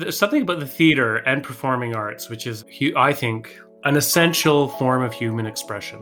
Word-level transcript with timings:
there's 0.00 0.18
something 0.18 0.42
about 0.42 0.60
the 0.60 0.66
theater 0.66 1.16
and 1.18 1.42
performing 1.42 1.94
arts, 1.94 2.30
which 2.30 2.46
is, 2.46 2.64
I 2.96 3.12
think, 3.12 3.54
an 3.84 3.96
essential 3.96 4.68
form 4.68 5.02
of 5.02 5.12
human 5.12 5.46
expression. 5.46 6.00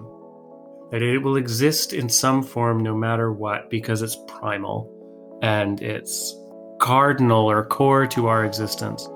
That 0.91 1.03
it 1.03 1.19
will 1.19 1.37
exist 1.37 1.93
in 1.93 2.09
some 2.09 2.43
form 2.43 2.83
no 2.83 2.95
matter 2.97 3.33
what 3.33 3.69
because 3.69 4.01
it's 4.01 4.17
primal 4.27 4.95
and 5.43 5.83
it's 5.83 6.35
cardinal 6.81 7.51
or 7.51 7.65
core 7.65 8.07
to 8.07 8.29
our 8.29 8.45
existence. 8.45 9.07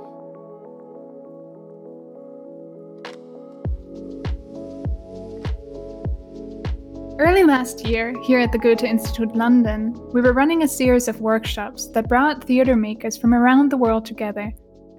Early 7.18 7.44
last 7.44 7.86
year, 7.86 8.14
here 8.24 8.40
at 8.40 8.50
the 8.50 8.58
Goethe 8.58 8.82
Institute 8.82 9.34
London, 9.36 9.94
we 10.12 10.20
were 10.20 10.32
running 10.32 10.64
a 10.64 10.68
series 10.68 11.06
of 11.06 11.20
workshops 11.20 11.86
that 11.90 12.08
brought 12.08 12.44
theatre 12.44 12.74
makers 12.74 13.16
from 13.16 13.32
around 13.32 13.70
the 13.70 13.76
world 13.76 14.04
together 14.04 14.52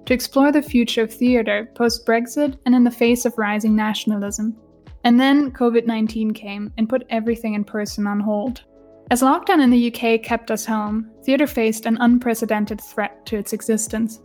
to 0.06 0.14
explore 0.14 0.52
the 0.52 0.62
future 0.62 1.02
of 1.02 1.12
theatre 1.12 1.70
post 1.74 2.06
Brexit 2.06 2.58
and 2.66 2.74
in 2.74 2.84
the 2.84 2.90
face 2.90 3.24
of 3.24 3.36
rising 3.38 3.74
nationalism. 3.74 4.56
And 5.04 5.20
then 5.20 5.50
COVID 5.52 5.86
19 5.86 6.32
came 6.32 6.72
and 6.78 6.88
put 6.88 7.06
everything 7.10 7.54
in 7.54 7.64
person 7.64 8.06
on 8.06 8.20
hold. 8.20 8.62
As 9.10 9.22
lockdown 9.22 9.62
in 9.62 9.70
the 9.70 9.94
UK 9.94 10.22
kept 10.22 10.50
us 10.50 10.64
home, 10.64 11.10
theatre 11.24 11.46
faced 11.46 11.86
an 11.86 11.98
unprecedented 12.00 12.80
threat 12.80 13.26
to 13.26 13.36
its 13.36 13.52
existence. 13.52 14.20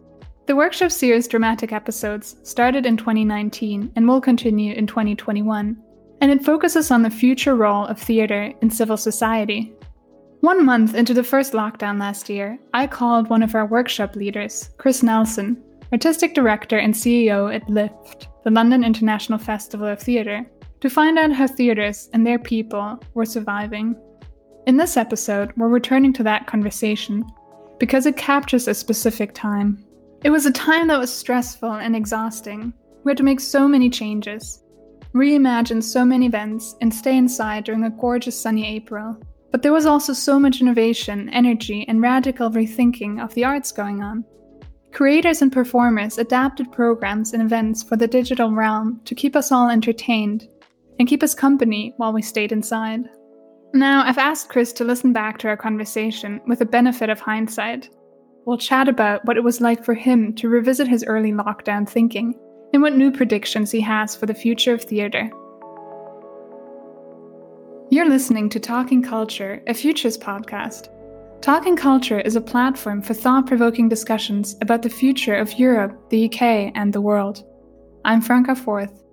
The 0.45 0.55
workshop 0.55 0.91
series 0.91 1.27
Dramatic 1.27 1.73
Episodes 1.73 2.37
started 2.43 2.85
in 2.85 2.97
2019 2.97 3.91
and 3.95 4.07
will 4.07 4.21
continue 4.21 4.73
in 4.73 4.87
2021 4.87 5.77
and 6.21 6.31
it 6.31 6.43
focuses 6.43 6.91
on 6.91 7.01
the 7.01 7.09
future 7.09 7.55
role 7.55 7.85
of 7.85 7.99
theatre 7.99 8.53
in 8.61 8.69
civil 8.69 8.97
society. 8.97 9.73
One 10.41 10.65
month 10.65 10.95
into 10.95 11.13
the 11.13 11.23
first 11.23 11.53
lockdown 11.53 11.99
last 11.99 12.29
year, 12.29 12.57
I 12.73 12.87
called 12.87 13.29
one 13.29 13.43
of 13.43 13.55
our 13.55 13.65
workshop 13.65 14.15
leaders, 14.15 14.69
Kris 14.77 15.03
Nelson, 15.03 15.61
artistic 15.91 16.33
director 16.33 16.77
and 16.77 16.93
CEO 16.93 17.53
at 17.53 17.69
LIFT, 17.69 18.27
the 18.43 18.51
London 18.51 18.83
International 18.83 19.39
Festival 19.39 19.87
of 19.87 19.99
Theatre, 19.99 20.45
to 20.81 20.89
find 20.89 21.17
out 21.17 21.31
how 21.31 21.47
theatres 21.47 22.09
and 22.13 22.25
their 22.25 22.39
people 22.39 23.01
were 23.13 23.25
surviving. 23.25 23.95
In 24.67 24.77
this 24.77 24.97
episode, 24.97 25.51
we're 25.57 25.67
returning 25.67 26.13
to 26.13 26.23
that 26.23 26.47
conversation 26.47 27.25
because 27.79 28.05
it 28.05 28.17
captures 28.17 28.67
a 28.67 28.73
specific 28.73 29.33
time. 29.33 29.83
It 30.23 30.29
was 30.29 30.45
a 30.45 30.51
time 30.51 30.87
that 30.87 30.99
was 30.99 31.13
stressful 31.13 31.71
and 31.71 31.95
exhausting. 31.95 32.73
We 33.03 33.11
had 33.11 33.17
to 33.17 33.23
make 33.23 33.39
so 33.39 33.67
many 33.67 33.89
changes, 33.89 34.63
reimagine 35.13 35.81
so 35.81 36.05
many 36.05 36.27
events, 36.27 36.75
and 36.81 36.93
stay 36.93 37.17
inside 37.17 37.63
during 37.63 37.83
a 37.85 37.89
gorgeous 37.89 38.39
sunny 38.39 38.67
April. 38.67 39.17
But 39.51 39.63
there 39.63 39.73
was 39.73 39.85
also 39.85 40.13
so 40.13 40.39
much 40.39 40.61
innovation, 40.61 41.29
energy, 41.29 41.85
and 41.87 42.01
radical 42.01 42.51
rethinking 42.51 43.23
of 43.23 43.33
the 43.33 43.45
arts 43.45 43.71
going 43.71 44.03
on. 44.03 44.23
Creators 44.91 45.41
and 45.41 45.51
performers 45.51 46.17
adapted 46.17 46.71
programs 46.71 47.33
and 47.33 47.43
events 47.43 47.83
for 47.83 47.95
the 47.95 48.07
digital 48.07 48.51
realm 48.51 48.99
to 49.05 49.13
keep 49.13 49.35
us 49.35 49.51
all 49.51 49.69
entertained 49.69 50.47
and 50.97 51.07
keep 51.07 51.21
us 51.23 51.35
company 51.35 51.93
while 51.97 52.11
we 52.11 52.21
stayed 52.21 52.51
inside. 52.51 53.07
Now, 53.73 54.03
I've 54.03 54.17
asked 54.17 54.49
Kris 54.49 54.73
to 54.73 54.83
listen 54.83 55.13
back 55.13 55.37
to 55.39 55.47
our 55.47 55.55
conversation 55.55 56.41
with 56.47 56.59
the 56.59 56.65
benefit 56.65 57.09
of 57.09 57.19
hindsight. 57.19 57.89
We'll 58.45 58.57
chat 58.57 58.87
about 58.87 59.23
what 59.25 59.37
it 59.37 59.43
was 59.43 59.61
like 59.61 59.85
for 59.85 59.93
him 59.93 60.33
to 60.35 60.49
revisit 60.49 60.87
his 60.87 61.05
early 61.05 61.31
lockdown 61.31 61.87
thinking 61.87 62.33
and 62.73 62.81
what 62.81 62.95
new 62.95 63.11
predictions 63.11 63.69
he 63.69 63.81
has 63.81 64.15
for 64.15 64.25
the 64.25 64.33
future 64.33 64.73
of 64.73 64.83
theatre. 64.83 65.29
You're 67.91 68.09
listening 68.09 68.49
to 68.49 68.59
Talking 68.59 69.03
Culture, 69.03 69.61
a 69.67 69.73
Futures 69.73 70.17
podcast. 70.17 70.89
Talking 71.41 71.77
Culture 71.77 72.19
is 72.19 72.35
a 72.35 72.41
platform 72.41 73.01
for 73.01 73.13
thought 73.13 73.47
provoking 73.47 73.87
discussions 73.87 74.57
about 74.61 74.81
the 74.81 74.89
future 74.89 75.35
of 75.35 75.53
Europe, 75.53 76.09
the 76.09 76.25
UK, 76.25 76.73
and 76.75 76.91
the 76.91 76.99
world. 76.99 77.45
I'm 78.03 78.21
Franca 78.21 78.53
Forth. 78.57 79.05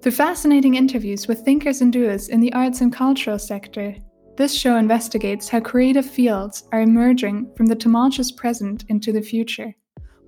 Through 0.00 0.12
fascinating 0.12 0.76
interviews 0.76 1.26
with 1.26 1.40
thinkers 1.40 1.80
and 1.80 1.92
doers 1.92 2.28
in 2.28 2.38
the 2.38 2.52
arts 2.52 2.80
and 2.80 2.92
cultural 2.92 3.40
sector, 3.40 3.96
this 4.36 4.54
show 4.54 4.76
investigates 4.76 5.48
how 5.48 5.58
creative 5.58 6.08
fields 6.08 6.62
are 6.70 6.80
emerging 6.80 7.52
from 7.56 7.66
the 7.66 7.74
tumultuous 7.74 8.30
present 8.30 8.84
into 8.88 9.10
the 9.10 9.20
future. 9.20 9.74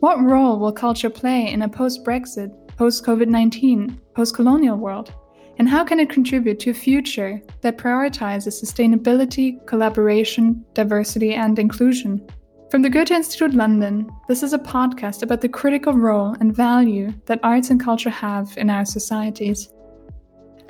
What 0.01 0.21
role 0.21 0.59
will 0.59 0.73
culture 0.73 1.11
play 1.11 1.53
in 1.53 1.63
a 1.63 1.69
post 1.69 2.05
Brexit 2.05 2.51
post 2.77 3.05
COVID 3.05 3.29
19, 3.29 4.01
post 4.17 4.35
colonial 4.35 4.79
world? 4.79 5.15
And 5.59 5.69
how 5.69 5.85
can 5.85 5.99
it 6.01 6.11
contribute 6.11 6.61
to 6.61 6.71
a 6.71 6.75
future 6.75 7.41
that 7.63 7.79
prioritizes 7.79 8.63
sustainability, 8.63 9.65
collaboration, 9.67 10.65
diversity, 10.75 11.33
and 11.33 11.59
inclusion? 11.59 12.27
From 12.71 12.83
the 12.83 12.91
Goethe 12.91 13.11
Institute 13.11 13.55
London, 13.55 14.11
this 14.29 14.43
is 14.43 14.53
a 14.53 14.59
podcast 14.59 15.23
about 15.23 15.41
the 15.41 15.49
critical 15.49 15.95
role 15.95 16.37
and 16.41 16.55
value 16.55 17.13
that 17.25 17.41
arts 17.43 17.71
and 17.71 17.83
culture 17.83 18.11
have 18.11 18.53
in 18.59 18.69
our 18.69 18.85
societies. 18.85 19.73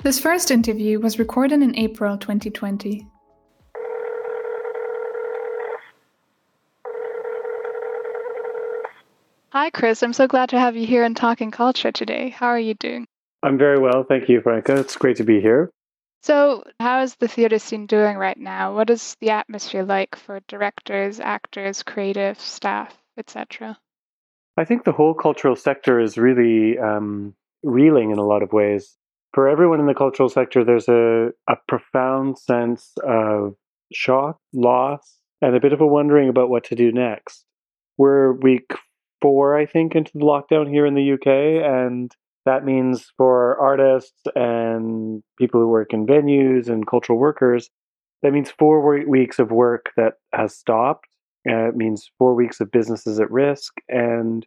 This 0.03 0.19
first 0.19 0.51
interview 0.51 1.01
was 1.01 1.19
recorded 1.19 1.61
in 1.61 1.75
April 1.75 2.17
2020. 2.17 3.05
Hi, 9.49 9.69
Kris. 9.71 10.01
I'm 10.03 10.13
so 10.13 10.27
glad 10.27 10.49
to 10.49 10.59
have 10.59 10.77
you 10.77 10.85
here 10.85 11.03
in 11.03 11.15
Talking 11.15 11.51
Culture 11.51 11.91
today. 11.91 12.29
How 12.29 12.47
are 12.47 12.59
you 12.59 12.75
doing? 12.75 13.07
I'm 13.43 13.57
very 13.57 13.79
well. 13.79 14.03
Thank 14.03 14.29
you, 14.29 14.41
Franca. 14.41 14.77
It's 14.77 14.97
great 14.97 15.17
to 15.17 15.23
be 15.23 15.41
here. 15.41 15.71
So, 16.23 16.63
how 16.79 17.03
is 17.03 17.15
the 17.15 17.27
theatre 17.27 17.59
scene 17.59 17.85
doing 17.85 18.17
right 18.17 18.37
now? 18.37 18.75
What 18.75 18.89
is 18.89 19.15
the 19.21 19.29
atmosphere 19.29 19.83
like 19.83 20.15
for 20.15 20.41
directors, 20.47 21.19
actors, 21.19 21.83
creative 21.83 22.39
staff, 22.39 22.97
etc.? 23.17 23.77
I 24.57 24.65
think 24.65 24.83
the 24.83 24.91
whole 24.91 25.13
cultural 25.13 25.55
sector 25.55 25.99
is 25.99 26.17
really 26.17 26.79
um, 26.79 27.35
reeling 27.63 28.11
in 28.11 28.17
a 28.17 28.25
lot 28.25 28.41
of 28.41 28.51
ways. 28.51 28.97
For 29.33 29.47
everyone 29.47 29.79
in 29.79 29.85
the 29.85 29.93
cultural 29.93 30.29
sector, 30.29 30.63
there's 30.63 30.89
a, 30.89 31.29
a 31.47 31.55
profound 31.67 32.39
sense 32.39 32.93
of 33.07 33.55
shock, 33.93 34.39
loss, 34.53 35.19
and 35.41 35.55
a 35.55 35.59
bit 35.59 35.73
of 35.73 35.81
a 35.81 35.87
wondering 35.87 36.29
about 36.29 36.49
what 36.49 36.63
to 36.65 36.75
do 36.75 36.91
next. 36.91 37.45
We're 37.97 38.33
week 38.33 38.73
four, 39.21 39.57
I 39.57 39.67
think, 39.67 39.95
into 39.95 40.11
the 40.15 40.25
lockdown 40.25 40.67
here 40.67 40.87
in 40.87 40.95
the 40.95 41.13
UK. 41.13 41.27
And 41.63 42.11
that 42.47 42.65
means 42.65 43.11
for 43.17 43.57
artists 43.59 44.21
and 44.35 45.23
people 45.37 45.59
who 45.59 45.67
work 45.67 45.93
in 45.93 46.05
venues 46.05 46.67
and 46.67 46.87
cultural 46.87 47.17
workers, 47.17 47.69
that 48.23 48.33
means 48.33 48.51
four 48.51 49.05
weeks 49.07 49.39
of 49.39 49.51
work 49.51 49.91
that 49.95 50.13
has 50.33 50.55
stopped. 50.55 51.07
Uh, 51.49 51.69
it 51.69 51.75
means 51.75 52.09
four 52.17 52.33
weeks 52.33 52.59
of 52.59 52.71
businesses 52.71 53.19
at 53.19 53.31
risk 53.31 53.73
and 53.87 54.45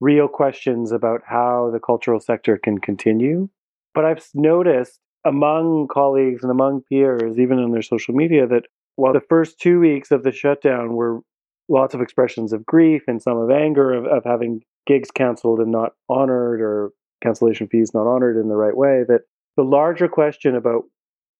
real 0.00 0.28
questions 0.28 0.92
about 0.92 1.22
how 1.26 1.70
the 1.72 1.80
cultural 1.80 2.20
sector 2.20 2.58
can 2.58 2.78
continue. 2.78 3.48
But 3.94 4.04
I've 4.04 4.26
noticed 4.34 5.00
among 5.24 5.88
colleagues 5.88 6.42
and 6.42 6.50
among 6.50 6.82
peers, 6.88 7.38
even 7.38 7.58
on 7.58 7.72
their 7.72 7.82
social 7.82 8.14
media, 8.14 8.46
that 8.46 8.64
while 8.96 9.12
the 9.12 9.20
first 9.20 9.58
two 9.58 9.80
weeks 9.80 10.10
of 10.10 10.22
the 10.22 10.32
shutdown 10.32 10.94
were 10.94 11.20
lots 11.68 11.94
of 11.94 12.00
expressions 12.00 12.52
of 12.52 12.66
grief 12.66 13.02
and 13.06 13.20
some 13.20 13.38
of 13.38 13.50
anger 13.50 13.92
of, 13.92 14.04
of 14.06 14.24
having 14.24 14.60
gigs 14.86 15.10
canceled 15.10 15.58
and 15.58 15.72
not 15.72 15.92
honored 16.08 16.60
or 16.60 16.90
cancellation 17.22 17.68
fees 17.68 17.92
not 17.94 18.06
honored 18.06 18.36
in 18.36 18.48
the 18.48 18.56
right 18.56 18.76
way 18.76 19.02
that 19.08 19.22
the 19.56 19.62
larger 19.62 20.08
question 20.08 20.54
about 20.54 20.84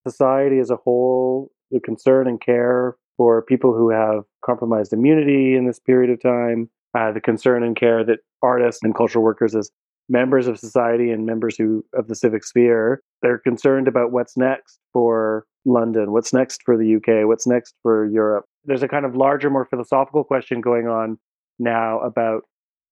society 0.07 0.59
as 0.59 0.71
a 0.71 0.77
whole 0.77 1.51
the 1.71 1.81
concern 1.81 2.29
and 2.29 2.41
care 2.41 2.97
for 3.17 3.43
people 3.43 3.75
who 3.75 3.91
have 3.91 4.23
compromised 4.45 4.93
immunity 4.93 5.57
in 5.57 5.67
this 5.67 5.81
period 5.81 6.11
of 6.11 6.21
time 6.21 6.69
uh, 6.97 7.13
the 7.13 7.21
concern 7.21 7.63
and 7.63 7.77
care 7.77 8.05
that 8.05 8.21
artists 8.43 8.83
and 8.83 8.95
cultural 8.95 9.25
workers 9.25 9.55
as 9.55 9.71
members 10.09 10.47
of 10.47 10.59
society 10.59 11.11
and 11.11 11.27
members 11.27 11.57
who 11.57 11.85
of 11.95 12.07
the 12.07 12.15
civic 12.15 12.45
sphere 12.45 13.03
they're 13.23 13.39
concerned 13.39 13.89
about 13.89 14.13
what's 14.13 14.37
next 14.37 14.79
for 14.93 15.45
london 15.65 16.13
what's 16.13 16.33
next 16.33 16.63
for 16.65 16.77
the 16.77 16.95
uk 16.95 17.27
what's 17.27 17.47
next 17.47 17.75
for 17.83 18.07
europe. 18.07 18.45
There's 18.65 18.83
a 18.83 18.89
kind 18.89 19.05
of 19.05 19.17
larger, 19.17 19.51
more 19.51 19.65
philosophical 19.65 20.25
question 20.25 20.61
going 20.61 20.87
on 20.89 21.19
now 21.59 22.01
about 22.01 22.43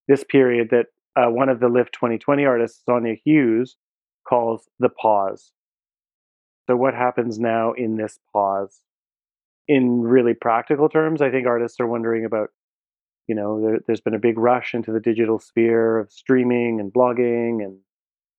this 0.08 0.24
period 0.24 0.68
that 0.70 0.86
uh, 1.16 1.26
one 1.30 1.48
of 1.48 1.60
the 1.60 1.68
Lift 1.68 1.92
2020 1.92 2.44
artists, 2.44 2.82
Sonia 2.84 3.16
Hughes, 3.24 3.76
calls 4.28 4.68
the 4.78 4.88
pause. 4.88 5.52
So, 6.66 6.76
what 6.76 6.94
happens 6.94 7.38
now 7.38 7.72
in 7.72 7.96
this 7.96 8.18
pause? 8.32 8.80
In 9.68 10.02
really 10.02 10.34
practical 10.34 10.88
terms, 10.88 11.22
I 11.22 11.30
think 11.30 11.46
artists 11.46 11.80
are 11.80 11.86
wondering 11.86 12.24
about, 12.24 12.50
you 13.26 13.34
know, 13.34 13.60
there, 13.60 13.78
there's 13.86 14.00
been 14.00 14.14
a 14.14 14.18
big 14.18 14.38
rush 14.38 14.74
into 14.74 14.92
the 14.92 15.00
digital 15.00 15.38
sphere 15.38 15.98
of 15.98 16.12
streaming 16.12 16.80
and 16.80 16.92
blogging 16.92 17.64
and 17.64 17.78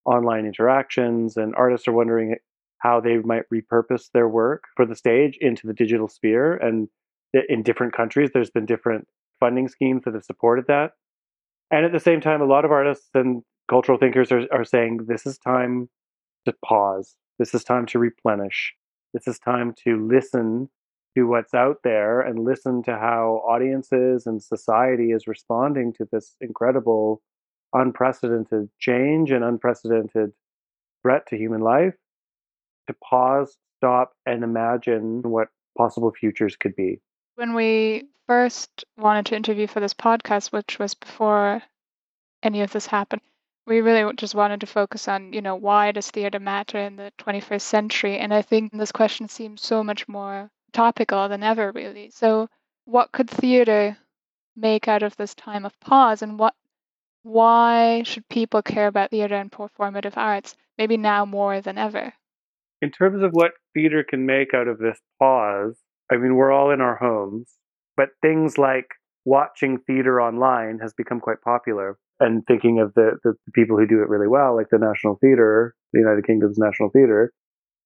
online 0.05 0.45
interactions, 0.45 1.37
and 1.37 1.55
artists 1.55 1.87
are 1.87 1.93
wondering 1.93 2.35
how 2.79 2.99
they 2.99 3.17
might 3.17 3.49
repurpose 3.51 4.11
their 4.13 4.27
work 4.27 4.65
for 4.75 4.85
the 4.85 4.95
stage 4.95 5.37
into 5.41 5.65
the 5.65 5.73
digital 5.73 6.07
sphere 6.07 6.55
and 6.55 6.87
in 7.49 7.63
different 7.63 7.93
countries. 7.93 8.29
There's 8.33 8.51
been 8.51 8.65
different 8.65 9.07
funding 9.39 9.67
schemes 9.67 10.03
that 10.05 10.13
have 10.13 10.23
supported 10.23 10.65
that. 10.67 10.91
And 11.71 11.85
at 11.85 11.91
the 11.91 11.99
same 11.99 12.21
time, 12.21 12.41
a 12.41 12.45
lot 12.45 12.65
of 12.65 12.71
artists 12.71 13.09
and 13.13 13.41
cultural 13.69 13.97
thinkers 13.97 14.31
are, 14.31 14.43
are 14.51 14.63
saying 14.63 15.05
this 15.07 15.25
is 15.25 15.37
time 15.37 15.89
to 16.45 16.53
pause. 16.63 17.15
This 17.39 17.53
is 17.53 17.63
time 17.63 17.85
to 17.87 17.99
replenish. 17.99 18.73
This 19.13 19.27
is 19.27 19.39
time 19.39 19.73
to 19.83 20.07
listen 20.07 20.69
to 21.17 21.23
what's 21.23 21.53
out 21.53 21.77
there 21.83 22.21
and 22.21 22.43
listen 22.43 22.83
to 22.83 22.91
how 22.91 23.41
audiences 23.47 24.25
and 24.25 24.43
society 24.43 25.11
is 25.11 25.27
responding 25.27 25.93
to 25.93 26.07
this 26.11 26.35
incredible, 26.41 27.21
unprecedented 27.73 28.69
change 28.79 29.31
and 29.31 29.43
unprecedented 29.43 30.31
threat 31.01 31.25
to 31.27 31.37
human 31.37 31.61
life, 31.61 31.93
to 32.87 32.95
pause, 33.03 33.57
stop, 33.77 34.11
and 34.25 34.43
imagine 34.43 35.21
what 35.23 35.47
possible 35.77 36.11
futures 36.11 36.55
could 36.55 36.75
be. 36.75 36.99
When 37.35 37.53
we 37.53 38.07
first 38.27 38.85
wanted 38.97 39.25
to 39.27 39.35
interview 39.35 39.67
for 39.67 39.81
this 39.81 39.93
podcast, 39.93 40.51
which 40.51 40.79
was 40.79 40.93
before 40.93 41.61
any 42.41 42.61
of 42.61 42.71
this 42.71 42.87
happened, 42.87 43.21
we 43.67 43.81
really 43.81 44.13
just 44.15 44.35
wanted 44.35 44.61
to 44.61 44.67
focus 44.67 45.07
on, 45.07 45.33
you 45.33 45.41
know, 45.41 45.55
why 45.55 45.91
does 45.91 46.09
theater 46.09 46.39
matter 46.39 46.77
in 46.77 46.95
the 46.95 47.11
21st 47.17 47.61
century? 47.61 48.17
And 48.19 48.33
I 48.33 48.41
think 48.41 48.71
this 48.71 48.91
question 48.91 49.27
seems 49.27 49.61
so 49.61 49.83
much 49.83 50.07
more 50.07 50.49
topical 50.71 51.27
than 51.27 51.43
ever, 51.43 51.71
really. 51.71 52.09
So, 52.09 52.47
what 52.85 53.11
could 53.11 53.29
theater 53.29 53.97
make 54.55 54.87
out 54.87 55.03
of 55.03 55.17
this 55.17 55.35
time 55.35 55.65
of 55.65 55.77
pause, 55.79 56.21
and 56.21 56.39
what, 56.39 56.53
why 57.23 58.03
should 58.03 58.29
people 58.29 58.61
care 58.61 58.87
about 58.87 59.09
theater 59.09 59.35
and 59.35 59.51
performative 59.51 60.15
arts? 60.15 60.55
Maybe 60.77 60.95
now 60.95 61.25
more 61.25 61.59
than 61.59 61.77
ever. 61.77 62.13
In 62.81 62.91
terms 62.91 63.23
of 63.23 63.31
what 63.31 63.51
theater 63.73 64.05
can 64.07 64.25
make 64.25 64.53
out 64.53 64.67
of 64.67 64.77
this 64.77 64.99
pause, 65.19 65.75
I 66.11 66.17
mean, 66.17 66.35
we're 66.35 66.51
all 66.51 66.71
in 66.71 66.81
our 66.81 66.97
homes, 66.97 67.53
but 67.97 68.09
things 68.21 68.57
like 68.57 68.87
watching 69.25 69.79
theater 69.87 70.21
online 70.21 70.79
has 70.81 70.93
become 70.93 71.19
quite 71.19 71.41
popular. 71.41 71.97
And 72.19 72.43
thinking 72.47 72.79
of 72.79 72.93
the, 72.93 73.17
the 73.23 73.33
people 73.53 73.77
who 73.77 73.85
do 73.85 74.01
it 74.01 74.07
really 74.07 74.27
well, 74.27 74.55
like 74.55 74.67
the 74.71 74.77
National 74.77 75.17
Theatre, 75.19 75.75
the 75.91 75.99
United 75.99 76.25
Kingdom's 76.25 76.57
National 76.57 76.89
Theatre, 76.89 77.33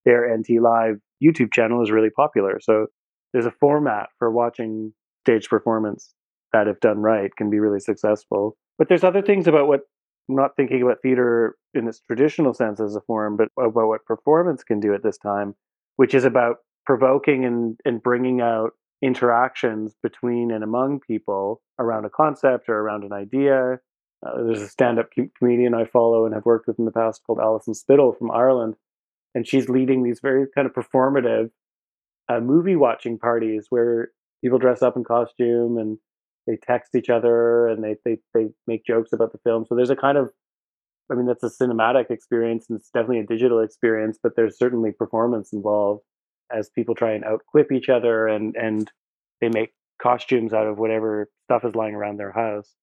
their 0.06 0.38
NT 0.38 0.62
Live 0.62 0.98
YouTube 1.24 1.52
channel 1.52 1.82
is 1.82 1.90
really 1.90 2.12
popular. 2.12 2.60
So 2.62 2.88
there's 3.34 3.48
a 3.48 3.54
format 3.60 4.10
for 4.20 4.30
watching 4.32 4.94
stage 5.26 5.50
performance 5.50 6.14
that, 6.54 6.68
if 6.68 6.80
done 6.80 7.00
right, 7.00 7.32
can 7.36 7.50
be 7.50 7.60
really 7.60 7.80
successful. 7.80 8.56
But 8.78 8.88
there's 8.88 9.04
other 9.04 9.22
things 9.22 9.48
about 9.48 9.68
what 9.68 9.82
I'm 10.30 10.36
not 10.36 10.56
thinking 10.56 10.82
about 10.82 10.98
theater 11.02 11.56
in 11.74 11.88
its 11.88 12.02
traditional 12.02 12.54
sense 12.54 12.80
as 12.80 12.96
a 12.96 13.02
form, 13.02 13.36
but 13.36 13.50
about 13.58 13.88
what 13.88 14.06
performance 14.06 14.64
can 14.64 14.80
do 14.80 14.94
at 14.94 15.04
this 15.04 15.18
time, 15.18 15.56
which 15.96 16.14
is 16.14 16.24
about 16.24 16.58
provoking 16.90 17.46
and, 17.46 17.80
and 17.86 18.02
bringing 18.02 18.42
out 18.42 18.72
interactions 19.04 19.94
between 20.02 20.50
and 20.50 20.64
among 20.64 21.00
people 21.00 21.62
around 21.78 22.04
a 22.04 22.10
concept 22.10 22.68
or 22.68 22.80
around 22.80 23.04
an 23.04 23.14
idea. 23.14 23.78
Uh, 24.26 24.44
there's 24.44 24.64
a 24.64 24.68
stand 24.68 24.98
up 24.98 25.08
comedian 25.38 25.76
I 25.76 25.86
follow 25.86 26.26
and 26.26 26.34
have 26.34 26.46
worked 26.46 26.66
with 26.66 26.80
in 26.80 26.86
the 26.86 26.92
past 26.92 27.22
called 27.28 27.38
Alison 27.40 27.76
Spittle 27.76 28.14
from 28.14 28.32
Ireland. 28.32 28.74
And 29.36 29.48
she's 29.48 29.70
leading 29.70 30.02
these 30.02 30.20
very 30.20 30.48
kind 30.56 30.68
of 30.68 30.74
performative 30.74 31.52
uh, 32.28 32.40
movie 32.40 32.76
watching 32.76 33.20
parties 33.20 33.68
where 33.70 34.10
people 34.44 34.58
dress 34.58 34.82
up 34.82 34.98
in 34.98 35.04
costume 35.04 35.78
and 35.78 36.00
they 36.48 36.58
text 36.58 36.96
each 36.96 37.12
other 37.12 37.68
and 37.68 37.84
they, 37.84 37.98
they, 38.04 38.18
they 38.34 38.48
make 38.66 38.84
jokes 38.84 39.14
about 39.14 39.32
the 39.32 39.40
film. 39.44 39.64
So 39.70 39.76
there's 39.76 39.92
a 39.92 39.96
kind 39.96 40.18
of, 40.18 40.32
I 41.12 41.14
mean, 41.14 41.28
that's 41.28 41.44
a 41.44 41.52
cinematic 41.52 42.10
experience 42.10 42.66
and 42.68 42.80
it's 42.80 42.90
definitely 42.90 43.20
a 43.20 43.28
digital 43.28 43.60
experience, 43.60 44.18
but 44.22 44.36
there's 44.36 44.58
certainly 44.58 44.92
performance 44.92 45.54
involved 45.54 46.02
as 46.56 46.70
people 46.70 46.96
try 46.96 47.14
and 47.14 47.24
outquip 47.24 47.72
each 47.72 47.90
other 47.90 48.28
and 48.28 48.56
and 48.56 48.92
they 49.42 49.50
make 49.50 49.74
costumes 50.02 50.54
out 50.54 50.68
of 50.68 50.78
whatever 50.78 51.30
stuff 51.46 51.66
is 51.66 51.76
lying 51.76 51.96
around 51.96 52.18
their 52.18 52.32
house. 52.32 52.76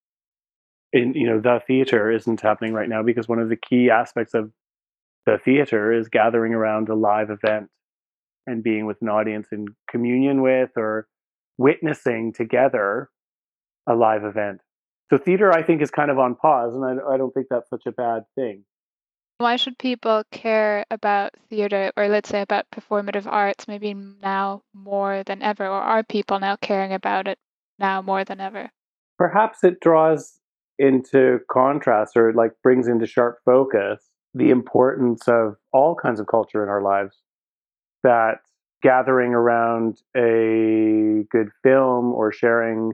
In 0.92 1.14
you 1.14 1.26
know, 1.26 1.40
the 1.40 1.60
theater 1.66 2.10
isn't 2.10 2.40
happening 2.40 2.72
right 2.72 2.88
now 2.88 3.02
because 3.02 3.28
one 3.28 3.38
of 3.38 3.48
the 3.48 3.56
key 3.56 3.90
aspects 3.90 4.34
of 4.34 4.52
the 5.26 5.38
theater 5.44 5.92
is 5.92 6.08
gathering 6.08 6.54
around 6.54 6.88
a 6.88 6.94
live 6.94 7.30
event 7.30 7.68
and 8.46 8.62
being 8.62 8.86
with 8.86 9.02
an 9.02 9.08
audience 9.08 9.48
in 9.50 9.66
communion 9.90 10.40
with 10.40 10.70
or 10.76 11.08
witnessing 11.58 12.32
together 12.32 13.10
a 13.88 13.94
live 13.94 14.24
event. 14.24 14.60
So 15.10 15.18
theater, 15.18 15.52
I 15.52 15.62
think, 15.62 15.82
is 15.82 15.90
kind 15.90 16.10
of 16.10 16.18
on 16.18 16.34
pause, 16.34 16.74
and 16.74 16.84
I, 16.84 17.14
I 17.14 17.16
don't 17.16 17.32
think 17.32 17.46
that's 17.48 17.70
such 17.70 17.86
a 17.86 17.92
bad 17.92 18.22
thing. 18.34 18.64
Why 19.38 19.56
should 19.56 19.78
people 19.78 20.24
care 20.30 20.86
about 20.90 21.34
theater 21.50 21.92
or 21.96 22.08
let's 22.08 22.30
say 22.30 22.40
about 22.40 22.70
performative 22.70 23.26
arts 23.26 23.68
maybe 23.68 23.92
now 23.94 24.62
more 24.72 25.22
than 25.24 25.42
ever? 25.42 25.66
Or 25.66 25.80
are 25.80 26.02
people 26.02 26.40
now 26.40 26.56
caring 26.56 26.92
about 26.92 27.28
it 27.28 27.38
now 27.78 28.00
more 28.00 28.24
than 28.24 28.40
ever? 28.40 28.70
Perhaps 29.18 29.62
it 29.62 29.80
draws 29.80 30.40
into 30.78 31.40
contrast 31.50 32.16
or 32.16 32.32
like 32.32 32.52
brings 32.62 32.88
into 32.88 33.06
sharp 33.06 33.38
focus 33.44 34.10
the 34.34 34.50
importance 34.50 35.28
of 35.28 35.56
all 35.72 35.94
kinds 35.94 36.20
of 36.20 36.26
culture 36.26 36.62
in 36.62 36.68
our 36.68 36.82
lives. 36.82 37.16
That 38.02 38.40
gathering 38.82 39.32
around 39.34 40.00
a 40.16 41.24
good 41.30 41.48
film 41.62 42.12
or 42.12 42.32
sharing 42.32 42.92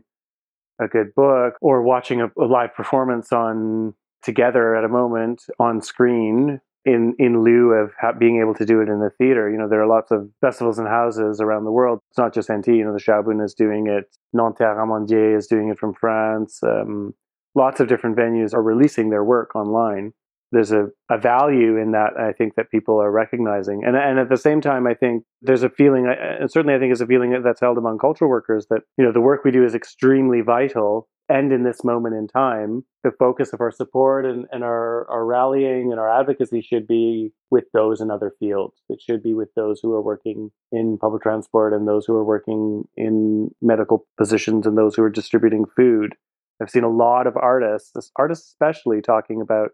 a 0.80 0.88
good 0.88 1.14
book 1.14 1.54
or 1.60 1.82
watching 1.82 2.20
a, 2.20 2.26
a 2.38 2.46
live 2.46 2.74
performance 2.74 3.32
on 3.32 3.94
together 4.22 4.76
at 4.76 4.84
a 4.84 4.88
moment 4.88 5.42
on 5.58 5.80
screen 5.80 6.60
in 6.84 7.14
in 7.18 7.42
lieu 7.42 7.72
of 7.72 7.92
ha- 8.00 8.12
being 8.12 8.40
able 8.40 8.54
to 8.54 8.64
do 8.64 8.80
it 8.80 8.88
in 8.88 8.98
the 8.98 9.10
theater. 9.10 9.50
You 9.50 9.58
know, 9.58 9.68
there 9.68 9.82
are 9.82 9.86
lots 9.86 10.10
of 10.10 10.28
festivals 10.40 10.78
and 10.78 10.88
houses 10.88 11.40
around 11.40 11.64
the 11.64 11.72
world. 11.72 12.00
It's 12.10 12.18
not 12.18 12.34
just 12.34 12.50
NT. 12.50 12.68
You 12.68 12.84
know, 12.84 12.92
the 12.92 13.00
Schaubühne 13.00 13.44
is 13.44 13.54
doing 13.54 13.86
it. 13.86 14.04
Nanterre 14.32 14.76
Amandiers 14.76 15.38
is 15.38 15.46
doing 15.46 15.68
it 15.68 15.78
from 15.78 15.94
France. 15.94 16.60
Um, 16.62 17.14
lots 17.54 17.80
of 17.80 17.88
different 17.88 18.16
venues 18.16 18.52
are 18.52 18.62
releasing 18.62 19.10
their 19.10 19.24
work 19.24 19.54
online. 19.54 20.12
There's 20.50 20.72
a, 20.72 20.88
a 21.10 21.16
value 21.16 21.78
in 21.78 21.92
that 21.92 22.10
I 22.18 22.32
think 22.32 22.56
that 22.56 22.70
people 22.70 23.00
are 23.00 23.10
recognizing, 23.10 23.84
and 23.86 23.96
and 23.96 24.18
at 24.18 24.28
the 24.28 24.36
same 24.36 24.60
time, 24.60 24.86
I 24.86 24.92
think 24.92 25.24
there's 25.40 25.62
a 25.62 25.70
feeling, 25.70 26.06
and 26.06 26.50
certainly 26.50 26.74
I 26.74 26.78
think 26.78 26.92
it's 26.92 27.00
a 27.00 27.06
feeling 27.06 27.40
that's 27.42 27.60
held 27.60 27.78
among 27.78 27.98
cultural 27.98 28.28
workers 28.28 28.66
that 28.68 28.82
you 28.98 29.04
know 29.04 29.12
the 29.12 29.20
work 29.20 29.44
we 29.44 29.50
do 29.50 29.64
is 29.64 29.74
extremely 29.74 30.42
vital 30.42 31.08
and 31.28 31.52
in 31.52 31.62
this 31.62 31.84
moment 31.84 32.14
in 32.14 32.28
time, 32.28 32.84
the 33.04 33.12
focus 33.12 33.52
of 33.52 33.60
our 33.60 33.70
support 33.70 34.26
and, 34.26 34.46
and 34.50 34.64
our, 34.64 35.08
our 35.08 35.24
rallying 35.24 35.90
and 35.90 36.00
our 36.00 36.20
advocacy 36.20 36.60
should 36.60 36.86
be 36.86 37.32
with 37.50 37.64
those 37.72 38.00
in 38.00 38.10
other 38.10 38.34
fields. 38.38 38.74
It 38.88 39.00
should 39.00 39.22
be 39.22 39.32
with 39.32 39.48
those 39.54 39.80
who 39.80 39.92
are 39.92 40.02
working 40.02 40.50
in 40.72 40.98
public 40.98 41.22
transport 41.22 41.72
and 41.72 41.86
those 41.86 42.06
who 42.06 42.14
are 42.14 42.24
working 42.24 42.84
in 42.96 43.50
medical 43.62 44.06
positions 44.18 44.66
and 44.66 44.76
those 44.76 44.94
who 44.94 45.02
are 45.02 45.10
distributing 45.10 45.64
food. 45.76 46.14
I've 46.60 46.70
seen 46.70 46.84
a 46.84 46.90
lot 46.90 47.26
of 47.26 47.36
artists, 47.36 48.10
artists 48.16 48.48
especially, 48.48 49.00
talking 49.00 49.40
about 49.40 49.70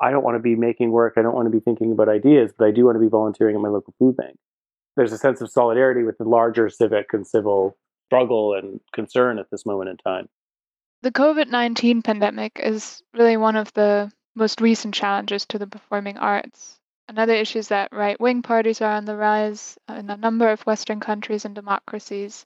I 0.00 0.10
don't 0.10 0.24
want 0.24 0.36
to 0.36 0.42
be 0.42 0.54
making 0.54 0.90
work, 0.90 1.14
I 1.16 1.22
don't 1.22 1.34
want 1.34 1.46
to 1.46 1.50
be 1.50 1.60
thinking 1.60 1.92
about 1.92 2.08
ideas, 2.08 2.52
but 2.56 2.66
I 2.66 2.70
do 2.70 2.84
want 2.84 2.96
to 2.96 3.00
be 3.00 3.08
volunteering 3.08 3.56
at 3.56 3.62
my 3.62 3.68
local 3.68 3.94
food 3.98 4.16
bank. 4.16 4.36
There's 4.96 5.12
a 5.12 5.18
sense 5.18 5.40
of 5.40 5.50
solidarity 5.50 6.02
with 6.02 6.18
the 6.18 6.24
larger 6.24 6.68
civic 6.68 7.12
and 7.12 7.26
civil 7.26 7.76
struggle 8.06 8.54
and 8.54 8.80
concern 8.94 9.38
at 9.38 9.50
this 9.50 9.66
moment 9.66 9.90
in 9.90 9.96
time. 9.98 10.28
The 11.02 11.12
COVID 11.12 11.48
19 11.48 12.02
pandemic 12.02 12.58
is 12.62 13.02
really 13.14 13.36
one 13.36 13.54
of 13.54 13.72
the 13.74 14.10
most 14.34 14.60
recent 14.60 14.94
challenges 14.94 15.46
to 15.46 15.58
the 15.58 15.66
performing 15.66 16.18
arts. 16.18 16.80
Another 17.08 17.34
issue 17.34 17.60
is 17.60 17.68
that 17.68 17.92
right 17.92 18.20
wing 18.20 18.42
parties 18.42 18.80
are 18.80 18.92
on 18.92 19.04
the 19.04 19.16
rise 19.16 19.78
in 19.88 20.10
a 20.10 20.16
number 20.16 20.48
of 20.48 20.62
Western 20.62 21.00
countries 21.00 21.44
and 21.44 21.54
democracies. 21.54 22.44